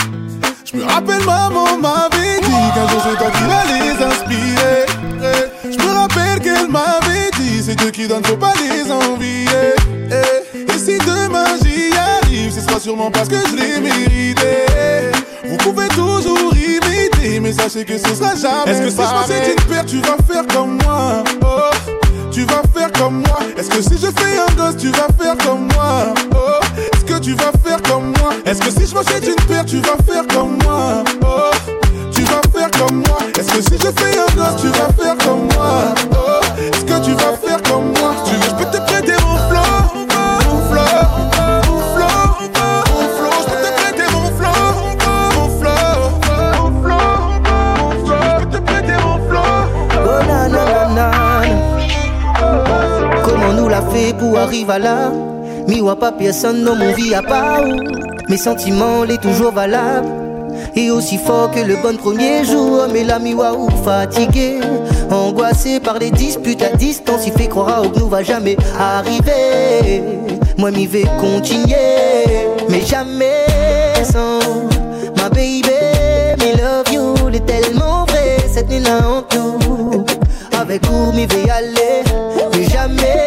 Je 0.63 0.77
me 0.77 0.83
rappelle, 0.83 1.23
maman 1.25 1.77
m'avait 1.77 2.39
dit 2.41 2.71
qu'un 2.73 2.87
jour 2.87 3.01
c'est 3.03 3.17
toi 3.17 3.31
qui 3.31 3.43
vas 3.43 3.65
les 3.65 4.03
inspirer. 4.03 4.85
Je 5.63 5.77
me 5.83 5.91
rappelle 5.93 6.39
qu'elle 6.39 6.69
m'avait 6.69 7.31
dit, 7.37 7.63
c'est 7.65 7.75
Dieu 7.75 7.91
qui 7.91 8.07
donne, 8.07 8.23
faut 8.23 8.37
pas 8.37 8.53
les 8.55 8.91
envier. 8.91 9.75
Et 10.53 10.77
si 10.77 10.97
demain 10.99 11.57
j'y 11.63 11.91
arrive, 11.97 12.51
ce 12.53 12.61
sera 12.61 12.79
sûrement 12.79 13.11
parce 13.11 13.27
que 13.27 13.35
je 13.35 13.55
l'ai 13.55 13.81
mérité. 13.81 14.65
Vous 15.43 15.57
pouvez 15.57 15.87
toujours 15.89 16.53
imiter, 16.55 17.39
mais 17.39 17.51
sachez 17.51 17.83
que 17.83 17.97
ce 17.97 18.15
sera 18.15 18.35
jamais. 18.35 18.71
Est-ce 18.71 18.81
que 18.81 18.89
si 18.89 18.95
je 18.95 19.01
m'achète 19.01 19.57
une 19.57 19.65
paire, 19.65 19.85
tu 19.85 19.99
vas 20.01 20.17
faire 20.31 20.45
comme 20.53 20.77
moi? 20.83 21.23
Oh, 21.41 21.71
tu 22.35 22.43
vas 22.43 22.61
faire 22.73 22.91
comme 22.91 23.19
moi. 23.21 23.39
Est-ce 23.57 23.69
que 23.69 23.81
si 23.81 23.93
je 23.97 24.07
fais 24.07 24.37
un 24.37 24.53
gosse, 24.55 24.75
tu 24.77 24.89
vas 24.89 25.07
faire 25.17 25.37
comme 25.37 25.67
moi? 25.73 26.13
Oh, 26.35 26.59
est-ce 26.93 27.05
que 27.05 27.17
tu 27.19 27.33
vas 27.33 27.51
faire 27.63 27.81
comme 27.83 28.07
moi? 28.19 28.31
Est-ce 28.45 28.59
que 28.59 28.69
si 28.71 28.85
je 28.85 28.93
m'achète 28.93 29.25
une 29.25 29.45
paire, 29.47 29.63
tu 29.63 29.77
vas 29.77 29.95
faire 30.05 30.27
comme 30.27 30.57
moi? 30.63 31.05
Oh, 31.25 31.51
tu 32.13 32.23
vas 32.23 32.41
faire 32.53 32.69
comme 32.71 32.97
moi. 33.07 33.19
Est-ce 33.39 33.47
que 33.47 33.61
si 33.61 33.77
je 33.81 33.89
fais 34.01 34.19
un 34.19 34.35
gosse, 34.35 34.61
tu 34.61 34.67
vas 34.67 34.91
faire 35.01 35.15
comme 35.17 35.24
moi? 35.24 35.24
Arriver 54.37 54.73
à 54.73 54.79
là 54.79 55.11
Miwa 55.67 55.95
pas 55.95 56.11
personne 56.11 56.63
dans 56.63 56.75
mon 56.75 56.91
vie 56.93 57.13
à 57.13 57.21
part 57.21 57.63
Mes 58.29 58.37
sentiments 58.37 59.03
les 59.03 59.17
toujours 59.17 59.51
valables. 59.51 60.07
Et 60.75 60.91
aussi 60.91 61.17
fort 61.17 61.51
que 61.51 61.59
le 61.59 61.75
bon 61.77 61.97
premier 61.97 62.43
jour. 62.43 62.85
Mais 62.91 63.03
la 63.03 63.19
miwa 63.19 63.53
ou 63.53 63.69
fatigué 63.83 64.59
Angoissé 65.09 65.79
par 65.79 65.99
les 65.99 66.11
disputes 66.11 66.61
à 66.61 66.75
distance 66.75 67.25
Il 67.25 67.33
fait 67.33 67.47
croire 67.47 67.83
que 67.91 67.99
nous 67.99 68.07
va 68.07 68.23
jamais 68.23 68.57
arriver. 68.79 70.03
Moi 70.57 70.71
m'y 70.71 70.87
vais 70.87 71.05
continuer 71.19 71.75
Mais 72.69 72.81
jamais 72.81 73.45
sans 74.03 74.39
Ma 75.17 75.29
baby, 75.29 75.63
me 76.39 76.57
love 76.57 76.93
you 76.93 77.13
Elle 77.27 77.35
est 77.35 77.45
tellement 77.45 78.05
vrai 78.05 78.37
Cette 78.51 78.69
nuit 78.69 78.79
là 78.79 78.99
en 79.07 79.21
tout. 79.23 80.05
Avec 80.59 80.81
où 80.89 81.11
m'y 81.11 81.25
vais 81.25 81.49
aller 81.49 82.03
Mais 82.53 82.63
jamais 82.63 83.24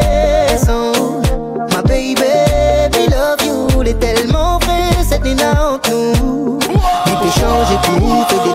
tellement 3.98 4.58
vrai 4.58 4.90
cette 5.02 5.24
nuit 5.24 5.34
là 5.34 5.72
entre 5.74 5.90
nous 5.90 6.58
Il 7.06 7.12
peut 7.12 7.40
changer 7.40 7.76
tout, 7.84 8.47